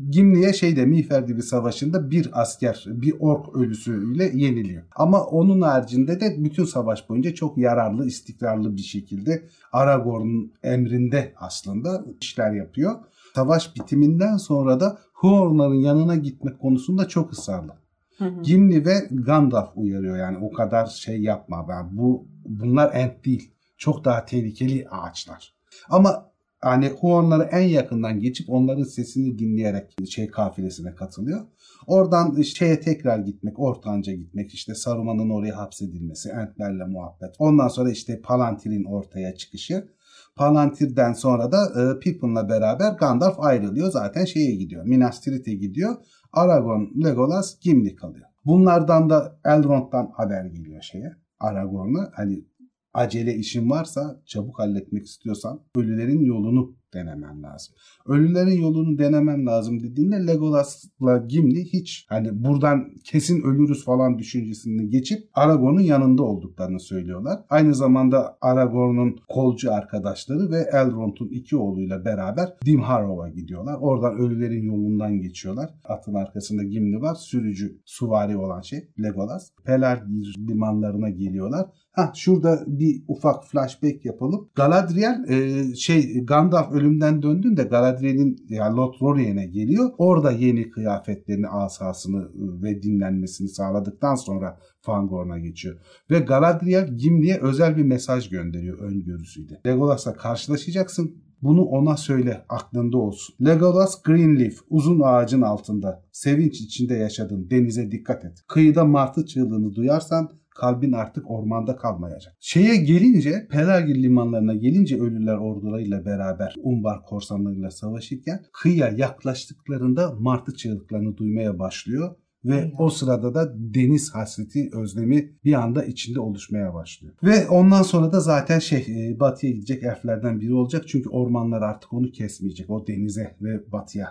Gimli'ye 0.09 0.53
şeyde 0.53 0.85
Miğferdibi 0.85 1.43
Savaşı'nda 1.43 2.11
bir 2.11 2.41
asker, 2.41 2.83
bir 2.87 3.13
ork 3.19 3.55
ölüsüyle 3.55 4.31
yeniliyor. 4.33 4.83
Ama 4.95 5.23
onun 5.23 5.61
haricinde 5.61 6.19
de 6.19 6.35
bütün 6.43 6.65
savaş 6.65 7.09
boyunca 7.09 7.33
çok 7.33 7.57
yararlı, 7.57 8.05
istikrarlı 8.05 8.75
bir 8.75 8.81
şekilde 8.81 9.43
Aragorn'un 9.71 10.53
emrinde 10.63 11.33
aslında 11.35 12.05
işler 12.21 12.51
yapıyor. 12.51 12.95
Savaş 13.35 13.75
bitiminden 13.75 14.37
sonra 14.37 14.79
da 14.79 14.97
Huorn'ların 15.13 15.81
yanına 15.81 16.15
gitmek 16.15 16.59
konusunda 16.59 17.07
çok 17.07 17.31
ısrarlı. 17.31 17.73
Hı 18.17 18.25
hı. 18.25 18.41
Gimli 18.41 18.85
ve 18.85 19.07
Gandalf 19.11 19.69
uyarıyor 19.75 20.17
yani 20.17 20.37
o 20.37 20.51
kadar 20.51 20.85
şey 20.85 21.21
yapma 21.21 21.67
ben 21.69 21.97
bu 21.97 22.27
bunlar 22.45 22.91
ent 22.93 23.25
değil 23.25 23.51
çok 23.77 24.05
daha 24.05 24.25
tehlikeli 24.25 24.87
ağaçlar 24.89 25.53
ama 25.89 26.28
hani 26.61 26.89
Huonlara 26.89 27.43
en 27.43 27.67
yakından 27.67 28.19
geçip 28.19 28.49
onların 28.49 28.83
sesini 28.83 29.39
dinleyerek 29.39 29.95
şey 30.09 30.27
kafilesine 30.27 30.95
katılıyor. 30.95 31.41
Oradan 31.87 32.41
şeye 32.41 32.79
tekrar 32.79 33.19
gitmek, 33.19 33.59
Ortanca 33.59 34.13
gitmek, 34.13 34.53
işte 34.53 34.75
Saruman'ın 34.75 35.29
oraya 35.29 35.57
hapsedilmesi, 35.57 36.29
Entlerle 36.29 36.85
muhabbet. 36.85 37.35
Ondan 37.39 37.67
sonra 37.67 37.91
işte 37.91 38.21
Palantir'in 38.21 38.83
ortaya 38.83 39.35
çıkışı. 39.35 39.87
Palantir'den 40.35 41.13
sonra 41.13 41.51
da 41.51 41.65
e, 41.81 41.99
Pippin'la 41.99 42.49
beraber 42.49 42.91
Gandalf 42.91 43.39
ayrılıyor. 43.39 43.91
Zaten 43.91 44.25
şeye 44.25 44.55
gidiyor. 44.55 44.85
Minas 44.85 45.21
Tirith'e 45.21 45.53
gidiyor. 45.53 45.95
Aragorn, 46.33 47.03
Legolas, 47.05 47.59
Gimli 47.59 47.95
kalıyor. 47.95 48.25
Bunlardan 48.45 49.09
da 49.09 49.39
Elrond'dan 49.45 50.11
haber 50.13 50.45
geliyor 50.45 50.81
şeye. 50.81 51.11
Aragorn'a 51.39 52.11
hani 52.13 52.45
acele 52.93 53.35
işin 53.35 53.69
varsa 53.69 54.21
çabuk 54.25 54.59
halletmek 54.59 55.05
istiyorsan 55.05 55.61
ölülerin 55.75 56.21
yolunu 56.21 56.79
denemen 56.93 57.43
lazım. 57.43 57.75
Ölülerin 58.05 58.61
yolunu 58.61 58.97
denemen 58.97 59.45
lazım 59.45 59.83
dediğinde 59.83 60.27
Legolas'la 60.27 61.17
Gimli 61.17 61.65
hiç 61.65 62.05
hani 62.09 62.43
buradan 62.43 62.91
kesin 63.03 63.41
ölürüz 63.41 63.85
falan 63.85 64.19
düşüncesini 64.19 64.89
geçip 64.89 65.29
Aragorn'un 65.33 65.81
yanında 65.81 66.23
olduklarını 66.23 66.79
söylüyorlar. 66.79 67.39
Aynı 67.49 67.75
zamanda 67.75 68.37
Aragorn'un 68.41 69.15
kolcu 69.27 69.73
arkadaşları 69.73 70.51
ve 70.51 70.69
Elrond'un 70.73 71.27
iki 71.27 71.57
oğluyla 71.57 72.05
beraber 72.05 72.53
Dimharrow'a 72.65 73.29
gidiyorlar. 73.29 73.77
Oradan 73.81 74.17
ölülerin 74.17 74.63
yolundan 74.63 75.21
geçiyorlar. 75.21 75.69
Atın 75.83 76.13
arkasında 76.13 76.63
Gimli 76.63 77.01
var. 77.01 77.15
Sürücü 77.15 77.79
suvari 77.85 78.37
olan 78.37 78.61
şey 78.61 78.89
Legolas. 79.03 79.51
Pelargir 79.65 80.35
limanlarına 80.47 81.09
geliyorlar. 81.09 81.69
Ha 81.91 82.11
şurada 82.15 82.63
bir 82.67 83.03
ufak 83.07 83.45
flashback 83.45 84.05
yapalım. 84.05 84.49
Galadriel 84.55 85.23
e, 85.29 85.75
şey 85.75 86.25
Gandalf 86.25 86.71
ölümden 86.71 87.21
döndüğünde 87.21 87.63
Galadriel'in 87.63 88.45
yani 88.49 88.75
Lothlorien'e 88.75 89.45
geliyor. 89.45 89.89
Orada 89.97 90.31
yeni 90.31 90.69
kıyafetlerini, 90.69 91.47
asasını 91.47 92.21
e, 92.21 92.63
ve 92.63 92.83
dinlenmesini 92.83 93.49
sağladıktan 93.49 94.15
sonra 94.15 94.59
Fangorn'a 94.81 95.39
geçiyor. 95.39 95.75
Ve 96.11 96.19
Galadriel 96.19 96.97
Gimli'ye 96.97 97.39
özel 97.41 97.77
bir 97.77 97.83
mesaj 97.83 98.29
gönderiyor 98.29 98.79
öngörüsüyle. 98.79 99.61
Legolas'la 99.65 100.13
karşılaşacaksın. 100.13 101.15
Bunu 101.41 101.61
ona 101.61 101.97
söyle 101.97 102.45
aklında 102.49 102.97
olsun. 102.97 103.35
Legolas 103.45 104.01
Greenleaf 104.03 104.53
uzun 104.69 105.01
ağacın 105.03 105.41
altında. 105.41 106.03
Sevinç 106.11 106.61
içinde 106.61 106.93
yaşadın. 106.93 107.49
Denize 107.49 107.91
dikkat 107.91 108.25
et. 108.25 108.43
Kıyıda 108.47 108.85
martı 108.85 109.25
çığlığını 109.25 109.75
duyarsan 109.75 110.29
kalbin 110.59 110.91
artık 110.91 111.31
ormanda 111.31 111.75
kalmayacak. 111.75 112.35
Şeye 112.39 112.75
gelince 112.75 113.47
Pelargir 113.51 114.03
limanlarına 114.03 114.53
gelince 114.53 115.01
ölüler 115.01 115.37
ordularıyla 115.37 116.05
beraber 116.05 116.55
Umbar 116.63 117.03
korsanlarıyla 117.03 117.71
savaşırken 117.71 118.39
kıyıya 118.53 118.89
yaklaştıklarında 118.89 120.15
martı 120.19 120.55
çığlıklarını 120.55 121.17
duymaya 121.17 121.59
başlıyor. 121.59 122.15
Ve 122.45 122.55
Eyvah. 122.55 122.79
o 122.79 122.89
sırada 122.89 123.33
da 123.33 123.53
deniz 123.55 124.15
hasreti, 124.15 124.69
özlemi 124.73 125.31
bir 125.43 125.53
anda 125.53 125.85
içinde 125.85 126.19
oluşmaya 126.19 126.73
başlıyor. 126.73 127.13
Ve 127.23 127.47
ondan 127.47 127.83
sonra 127.83 128.11
da 128.11 128.19
zaten 128.19 128.59
şey 128.59 128.79
e, 128.79 129.19
batıya 129.19 129.51
gidecek 129.51 129.83
elflerden 129.83 130.39
biri 130.39 130.53
olacak. 130.53 130.87
Çünkü 130.87 131.09
ormanlar 131.09 131.61
artık 131.61 131.93
onu 131.93 132.11
kesmeyecek. 132.11 132.69
O 132.69 132.87
denize 132.87 133.35
ve 133.41 133.71
batıya 133.71 134.07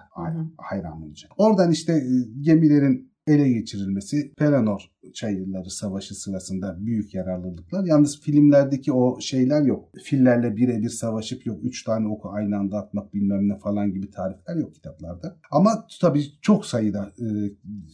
hayran 0.57 1.03
olacak. 1.03 1.31
Oradan 1.37 1.71
işte 1.71 1.93
e, 1.93 2.41
gemilerin 2.41 3.13
ele 3.27 3.49
geçirilmesi 3.49 4.33
Pelennor 4.39 4.91
Çayırları 5.13 5.71
Savaşı 5.71 6.15
sırasında 6.15 6.77
büyük 6.81 7.15
yararlılıklar. 7.15 7.85
Yalnız 7.85 8.21
filmlerdeki 8.21 8.93
o 8.93 9.21
şeyler 9.21 9.63
yok. 9.63 9.89
Fillerle 10.05 10.57
birebir 10.57 10.89
savaşıp 10.89 11.47
yok 11.47 11.59
üç 11.63 11.85
tane 11.85 12.09
oku 12.09 12.29
aynı 12.29 12.57
anda 12.57 12.79
atmak 12.79 13.15
bilmem 13.15 13.49
ne 13.49 13.59
falan 13.59 13.93
gibi 13.93 14.11
tarifler 14.11 14.57
yok 14.57 14.75
kitaplarda. 14.75 15.37
Ama 15.51 15.87
tabii 16.01 16.25
çok 16.43 16.67
sayıda 16.67 17.13
e, 17.19 17.27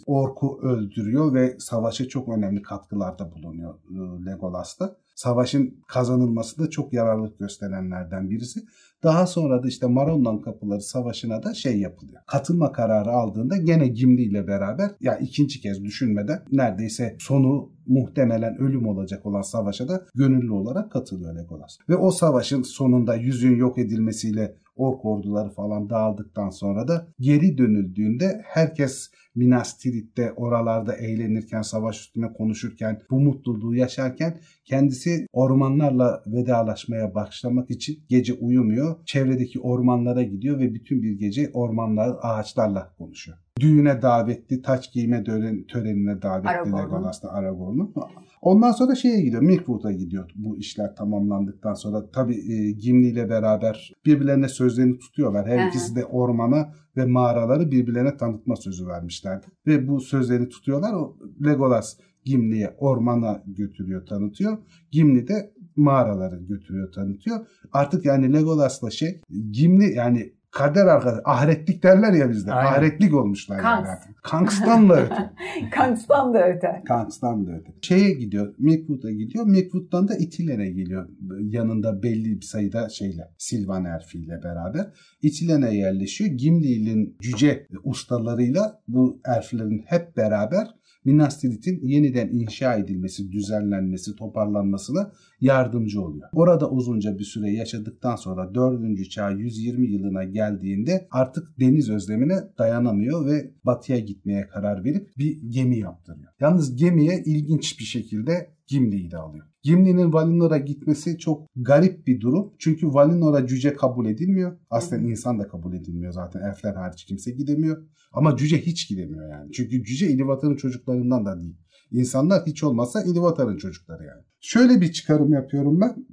orku 0.06 0.60
öldürüyor 0.62 1.34
ve 1.34 1.56
savaşa 1.58 2.08
çok 2.08 2.28
önemli 2.28 2.62
katkılarda 2.62 3.32
bulunuyor 3.32 3.74
e, 3.74 4.26
Legolas'ta. 4.26 4.96
Savaşın 5.14 5.74
kazanılması 5.88 6.58
da 6.58 6.70
çok 6.70 6.92
yararlılık 6.92 7.38
gösterenlerden 7.38 8.30
birisi. 8.30 8.60
Daha 9.04 9.26
sonra 9.26 9.62
da 9.62 9.68
işte 9.68 9.86
Marondan 9.86 10.40
Kapıları 10.40 10.80
Savaşı'na 10.80 11.42
da 11.42 11.54
şey 11.54 11.80
yapılıyor. 11.80 12.22
Katılma 12.26 12.72
kararı 12.72 13.10
aldığında 13.10 13.56
gene 13.56 13.88
Gimli 13.88 14.22
ile 14.22 14.46
beraber 14.46 14.90
ya 15.00 15.18
ikinci 15.18 15.60
kez 15.60 15.84
düşünmeden 15.84 16.42
neredeyse 16.52 17.03
sonu 17.18 17.72
muhtemelen 17.86 18.56
ölüm 18.58 18.86
olacak 18.86 19.26
olan 19.26 19.42
savaşa 19.42 19.88
da 19.88 20.06
gönüllü 20.14 20.52
olarak 20.52 20.92
katılıyor 20.92 21.36
Legolas. 21.36 21.76
Ve 21.88 21.96
o 21.96 22.10
savaşın 22.10 22.62
sonunda 22.62 23.14
yüzün 23.14 23.56
yok 23.56 23.78
edilmesiyle 23.78 24.56
ork 24.76 25.04
orduları 25.04 25.50
falan 25.50 25.90
dağıldıktan 25.90 26.50
sonra 26.50 26.88
da 26.88 27.08
geri 27.20 27.58
dönüldüğünde 27.58 28.40
herkes 28.44 29.10
Minas 29.34 29.78
Tirith'te 29.78 30.32
oralarda 30.32 30.96
eğlenirken, 30.96 31.62
savaş 31.62 32.00
üstüne 32.00 32.32
konuşurken, 32.32 33.00
bu 33.10 33.20
mutluluğu 33.20 33.74
yaşarken 33.74 34.38
kendisi 34.64 35.26
ormanlarla 35.32 36.22
vedalaşmaya 36.26 37.14
başlamak 37.14 37.70
için 37.70 37.98
gece 38.08 38.32
uyumuyor. 38.32 38.96
Çevredeki 39.04 39.60
ormanlara 39.60 40.22
gidiyor 40.22 40.58
ve 40.58 40.74
bütün 40.74 41.02
bir 41.02 41.12
gece 41.12 41.50
ormanlar, 41.54 42.16
ağaçlarla 42.22 42.94
konuşuyor. 42.98 43.38
Düğüne 43.60 44.02
davetli, 44.02 44.62
taç 44.62 44.92
giyme 44.92 45.16
tören- 45.24 45.66
törenine 45.66 46.22
davetli. 46.22 46.48
Legolas'ta 46.82 47.28
Aragorn'un. 47.28 47.94
Ondan 48.42 48.72
sonra 48.72 48.94
şeye 48.94 49.20
gidiyor, 49.20 49.42
Mirkwood'a 49.42 49.92
gidiyor 49.92 50.30
bu 50.34 50.56
işler 50.56 50.96
tamamlandıktan 50.96 51.74
sonra. 51.74 52.10
Tabii 52.10 52.52
e, 52.52 52.72
Gimli 52.72 53.06
ile 53.08 53.28
beraber 53.30 53.92
birbirlerine 54.06 54.48
sözlerini 54.48 54.98
tutuyorlar. 54.98 55.46
Her 55.46 55.68
ikisi 55.68 55.96
de 55.96 56.04
ormana 56.04 56.72
ve 56.96 57.04
mağaraları 57.04 57.70
birbirlerine 57.70 58.16
tanıtma 58.16 58.56
sözü 58.56 58.86
vermişlerdi. 58.86 59.46
Ve 59.66 59.88
bu 59.88 60.00
sözlerini 60.00 60.48
tutuyorlar. 60.48 60.92
O 60.92 61.16
Legolas 61.44 61.96
Gimli'ye 62.24 62.76
ormana 62.78 63.42
götürüyor, 63.46 64.06
tanıtıyor. 64.06 64.58
Gimli 64.90 65.28
de 65.28 65.52
mağaraları 65.76 66.36
götürüyor, 66.36 66.92
tanıtıyor. 66.92 67.46
Artık 67.72 68.04
yani 68.04 68.32
Legolas'la 68.32 68.90
şey 68.90 69.20
Gimli 69.50 69.94
yani 69.94 70.32
kader 70.54 70.86
arkadaş, 70.86 71.20
ahiretlik 71.24 71.82
derler 71.82 72.12
ya 72.12 72.30
bizde. 72.30 72.52
Aynen. 72.52 72.72
Ahiretlik 72.72 73.14
olmuşlar 73.14 73.56
yani 73.56 73.62
Kanks. 73.62 73.90
artık. 73.90 74.22
Kanks'tan 74.22 74.88
da 74.88 75.02
öte. 75.02 75.30
Kangs'tan 75.70 76.34
da 76.34 76.48
öte. 76.48 76.82
Kanks'tan 76.88 77.46
da 77.46 77.50
öte. 77.52 77.72
Şeye 77.82 78.12
gidiyor, 78.12 78.54
Mirkwood'a 78.58 79.10
gidiyor. 79.10 79.46
Mirkwood'dan 79.46 80.08
da 80.08 80.16
İtilen'e 80.16 80.70
geliyor. 80.70 81.08
Yanında 81.40 82.02
belli 82.02 82.36
bir 82.36 82.46
sayıda 82.46 82.88
şeyle, 82.88 83.28
Silvan 83.38 83.84
Erfi'yle 83.84 84.42
beraber. 84.42 84.86
İtilen'e 85.22 85.74
yerleşiyor. 85.74 86.30
Gimli'nin 86.30 87.16
cüce 87.20 87.66
ustalarıyla 87.84 88.82
bu 88.88 89.20
elflerin 89.36 89.84
hep 89.86 90.16
beraber 90.16 90.66
Minas 91.04 91.40
Tirith'in 91.40 91.80
yeniden 91.82 92.28
inşa 92.28 92.74
edilmesi, 92.74 93.32
düzenlenmesi, 93.32 94.16
toparlanmasına 94.16 95.12
yardımcı 95.40 96.02
oluyor. 96.02 96.28
Orada 96.32 96.70
uzunca 96.70 97.18
bir 97.18 97.24
süre 97.24 97.50
yaşadıktan 97.50 98.16
sonra 98.16 98.54
4. 98.54 99.10
çağ 99.10 99.30
120 99.30 99.90
yılına 99.90 100.24
geldiğinde 100.24 101.08
artık 101.10 101.60
deniz 101.60 101.90
özlemine 101.90 102.34
dayanamıyor 102.58 103.26
ve 103.26 103.50
batıya 103.64 103.98
gitmeye 103.98 104.46
karar 104.46 104.84
verip 104.84 105.08
bir 105.18 105.38
gemi 105.48 105.78
yaptırıyor. 105.78 106.32
Yalnız 106.40 106.76
gemiye 106.76 107.22
ilginç 107.24 107.78
bir 107.80 107.84
şekilde 107.84 108.54
Gimli'yi 108.66 109.10
de 109.10 109.16
alıyor. 109.16 109.46
Gimli'nin 109.64 110.12
Valinor'a 110.12 110.58
gitmesi 110.58 111.18
çok 111.18 111.48
garip 111.56 112.06
bir 112.06 112.20
durum. 112.20 112.52
Çünkü 112.58 112.86
Valinor'a 112.86 113.46
cüce 113.46 113.72
kabul 113.72 114.06
edilmiyor. 114.06 114.58
Aslında 114.70 115.02
Hı 115.02 115.06
insan 115.06 115.38
da 115.38 115.48
kabul 115.48 115.74
edilmiyor 115.74 116.12
zaten. 116.12 116.40
Elfler 116.40 116.74
hariç 116.74 117.04
kimse 117.04 117.30
gidemiyor. 117.30 117.82
Ama 118.12 118.36
cüce 118.36 118.58
hiç 118.58 118.88
gidemiyor 118.88 119.28
yani. 119.30 119.52
Çünkü 119.52 119.84
cüce 119.84 120.10
İlivatar'ın 120.10 120.56
çocuklarından 120.56 121.26
da 121.26 121.40
değil. 121.40 121.56
İnsanlar 121.90 122.46
hiç 122.46 122.64
olmazsa 122.64 123.02
İlivatar'ın 123.02 123.56
çocukları 123.56 124.04
yani. 124.04 124.22
Şöyle 124.40 124.80
bir 124.80 124.92
çıkarım 124.92 125.32
yapıyorum 125.32 125.80
ben. 125.80 126.06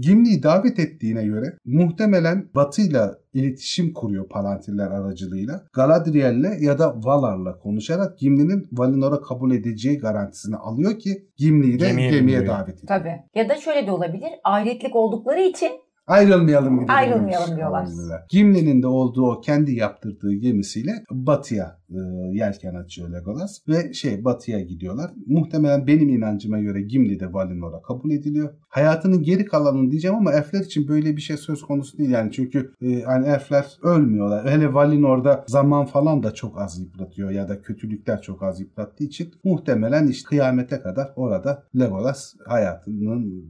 Gimli'yi 0.00 0.42
davet 0.42 0.78
ettiğine 0.78 1.24
göre 1.24 1.46
muhtemelen 1.64 2.48
Batı'yla 2.54 3.18
iletişim 3.34 3.92
kuruyor 3.92 4.28
Palantiller 4.28 4.90
aracılığıyla. 4.90 5.64
Galadriel'le 5.72 6.60
ya 6.60 6.78
da 6.78 6.94
Valar'la 6.96 7.58
konuşarak 7.58 8.18
Gimli'nin 8.18 8.68
Valinor'a 8.72 9.20
kabul 9.20 9.52
edeceği 9.54 9.98
garantisini 9.98 10.56
alıyor 10.56 10.98
ki 10.98 11.28
Gimli'yi 11.36 11.80
de 11.80 11.86
Gemiye 11.86 12.10
gemiye, 12.10 12.46
davet 12.46 12.74
ediyor. 12.74 12.88
Tabii. 12.88 13.16
Ya 13.34 13.48
da 13.48 13.56
şöyle 13.56 13.86
de 13.86 13.90
olabilir. 13.90 14.30
Ahiretlik 14.44 14.96
oldukları 14.96 15.40
için 15.40 15.70
Ayrılmayalım 16.06 16.74
gidelim. 16.80 16.94
Ayrılmayalım 16.94 17.46
demiş. 17.46 17.56
diyorlar. 17.56 18.22
Gimli'nin 18.30 18.82
de 18.82 18.86
olduğu 18.86 19.30
o 19.30 19.40
kendi 19.40 19.74
yaptırdığı 19.74 20.32
gemisiyle 20.34 20.90
batıya 21.10 21.78
e, 21.90 21.98
yelken 22.32 22.74
açıyor 22.74 23.12
Legolas 23.12 23.68
ve 23.68 23.92
şey 23.92 24.24
batıya 24.24 24.60
gidiyorlar. 24.60 25.10
Muhtemelen 25.26 25.86
benim 25.86 26.08
inancıma 26.08 26.58
göre 26.58 26.82
Gimli 26.82 27.20
de 27.20 27.32
Valinor'a 27.32 27.82
kabul 27.82 28.10
ediliyor. 28.10 28.54
Hayatının 28.68 29.22
geri 29.22 29.44
kalanını 29.44 29.90
diyeceğim 29.90 30.16
ama 30.16 30.32
elfler 30.32 30.60
için 30.60 30.88
böyle 30.88 31.16
bir 31.16 31.20
şey 31.20 31.36
söz 31.36 31.62
konusu 31.62 31.98
değil 31.98 32.10
yani 32.10 32.32
çünkü 32.32 32.74
e, 32.82 33.02
hani 33.02 33.26
elfler 33.26 33.78
ölmüyorlar. 33.82 34.50
Hele 34.50 34.74
Valinor'da 34.74 35.44
zaman 35.48 35.86
falan 35.86 36.22
da 36.22 36.34
çok 36.34 36.60
az 36.60 36.78
yıpratıyor 36.78 37.30
ya 37.30 37.48
da 37.48 37.62
kötülükler 37.62 38.22
çok 38.22 38.42
az 38.42 38.60
yıprattığı 38.60 39.04
için 39.04 39.34
muhtemelen 39.44 40.06
işte 40.06 40.28
kıyamete 40.28 40.80
kadar 40.80 41.12
orada 41.16 41.62
Legolas 41.78 42.34
hayatının 42.46 43.44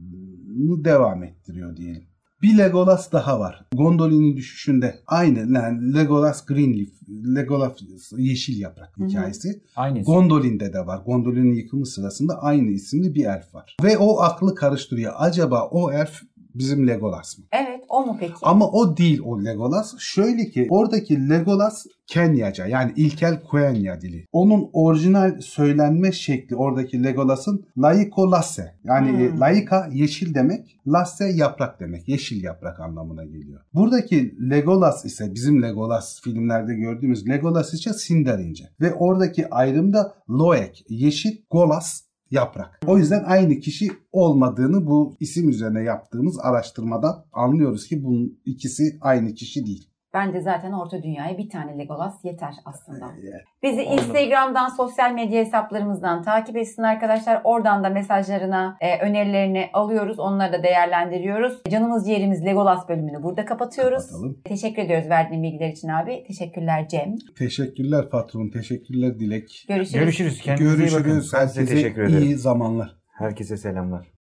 devam 0.83 1.23
ettiriyor 1.23 1.77
diyelim. 1.77 2.12
Bir 2.43 2.57
Legolas 2.57 3.11
daha 3.11 3.39
var. 3.39 3.65
Gondolin'in 3.73 4.37
düşüşünde 4.37 4.99
aynı 5.07 5.39
yani 5.39 5.95
Legolas 5.95 6.45
Greenleaf, 6.45 6.89
Legolas 7.35 7.71
Yeşil 8.17 8.59
Yaprak 8.59 8.97
Hı 8.97 9.03
hı. 9.03 9.07
hikayesi. 9.07 9.61
Aynısı. 9.75 10.05
Gondolin'de 10.05 10.73
de 10.73 10.85
var. 10.85 11.01
Gondolin'in 11.05 11.53
yıkımı 11.53 11.85
sırasında 11.85 12.41
aynı 12.41 12.69
isimli 12.69 13.15
bir 13.15 13.25
elf 13.25 13.55
var. 13.55 13.75
Ve 13.83 13.97
o 13.97 14.19
aklı 14.19 14.55
karıştırıyor. 14.55 15.13
Acaba 15.17 15.67
o 15.71 15.91
elf 15.91 16.21
bizim 16.55 16.87
Legolas 16.87 17.37
mı? 17.37 17.45
evet 17.51 17.83
o 17.89 18.05
mu 18.05 18.17
peki? 18.19 18.33
Ama 18.41 18.67
o 18.71 18.97
değil 18.97 19.21
o 19.25 19.43
Legolas. 19.45 19.95
Şöyle 19.99 20.45
ki 20.49 20.67
oradaki 20.69 21.29
Legolas 21.29 21.85
Kenyaca 22.07 22.67
yani 22.67 22.93
ilkel 22.95 23.41
Quenya 23.41 24.01
dili. 24.01 24.25
Onun 24.31 24.69
orijinal 24.73 25.41
söylenme 25.41 26.11
şekli 26.11 26.55
oradaki 26.55 27.03
Legolas'ın 27.03 27.65
Laiko 27.77 28.31
Lasse. 28.31 28.75
Yani 28.83 29.09
Hmm. 29.11 29.19
e, 29.19 29.39
Laika 29.39 29.89
yeşil 29.93 30.33
demek, 30.33 30.77
Lasse 30.87 31.25
yaprak 31.25 31.79
demek. 31.79 32.07
Yeşil 32.07 32.43
yaprak 32.43 32.79
anlamına 32.79 33.23
geliyor. 33.25 33.61
Buradaki 33.73 34.35
Legolas 34.49 35.05
ise 35.05 35.33
bizim 35.33 35.61
Legolas 35.61 36.21
filmlerde 36.21 36.73
gördüğümüz 36.75 37.29
Legolas 37.29 37.73
ise 37.73 37.93
Sindarince. 37.93 38.63
Ve 38.81 38.93
oradaki 38.93 39.49
ayrımda 39.49 40.13
Loek 40.29 40.85
yeşil, 40.89 41.37
Golas 41.51 42.01
yaprak. 42.33 42.79
O 42.87 42.97
yüzden 42.97 43.23
aynı 43.23 43.59
kişi 43.59 43.91
olmadığını 44.11 44.87
bu 44.87 45.15
isim 45.19 45.49
üzerine 45.49 45.83
yaptığımız 45.83 46.39
araştırmadan 46.39 47.25
anlıyoruz 47.33 47.87
ki 47.87 48.03
bunun 48.03 48.39
ikisi 48.45 48.97
aynı 49.01 49.33
kişi 49.33 49.65
değil. 49.65 49.89
Ben 50.13 50.33
de 50.33 50.41
zaten 50.41 50.71
Orta 50.71 51.03
Dünya'ya 51.03 51.37
bir 51.37 51.49
tane 51.49 51.77
Legolas 51.79 52.25
yeter 52.25 52.53
aslında. 52.65 53.05
Ee, 53.05 53.43
Bizi. 53.63 53.81
Instagram'dan, 53.83 54.67
sosyal 54.69 55.13
medya 55.13 55.39
hesaplarımızdan 55.41 56.23
takip 56.23 56.57
etsin 56.57 56.83
arkadaşlar. 56.83 57.41
Oradan 57.43 57.83
da 57.83 57.89
mesajlarına, 57.89 58.77
e, 58.81 58.99
önerilerini 58.99 59.69
alıyoruz. 59.73 60.19
Onları 60.19 60.53
da 60.53 60.63
değerlendiriyoruz. 60.63 61.61
Canımız 61.69 62.05
ciğerimiz 62.05 62.45
Legolas 62.45 62.89
bölümünü 62.89 63.23
burada 63.23 63.45
kapatıyoruz. 63.45 64.07
Kapatalım. 64.07 64.41
Teşekkür 64.45 64.81
ediyoruz 64.81 65.09
verdiğin 65.09 65.43
bilgiler 65.43 65.69
için 65.69 65.87
abi. 65.87 66.23
Teşekkürler 66.27 66.87
Cem. 66.87 67.15
Teşekkürler 67.37 68.09
patron, 68.09 68.49
teşekkürler 68.49 69.19
Dilek. 69.19 69.65
Görüşürüz. 69.67 69.99
Görüşürüz. 69.99 70.41
Kendinize 70.41 70.83
iyi 70.83 70.91
bakın. 70.91 71.03
Görüşürüz. 71.03 71.31
Ben 71.33 71.47
size 71.47 71.61
Herkese 71.61 71.75
teşekkür 71.75 72.03
ederim. 72.03 72.23
iyi 72.23 72.35
zamanlar. 72.35 72.95
Herkese 73.13 73.57
selamlar. 73.57 74.07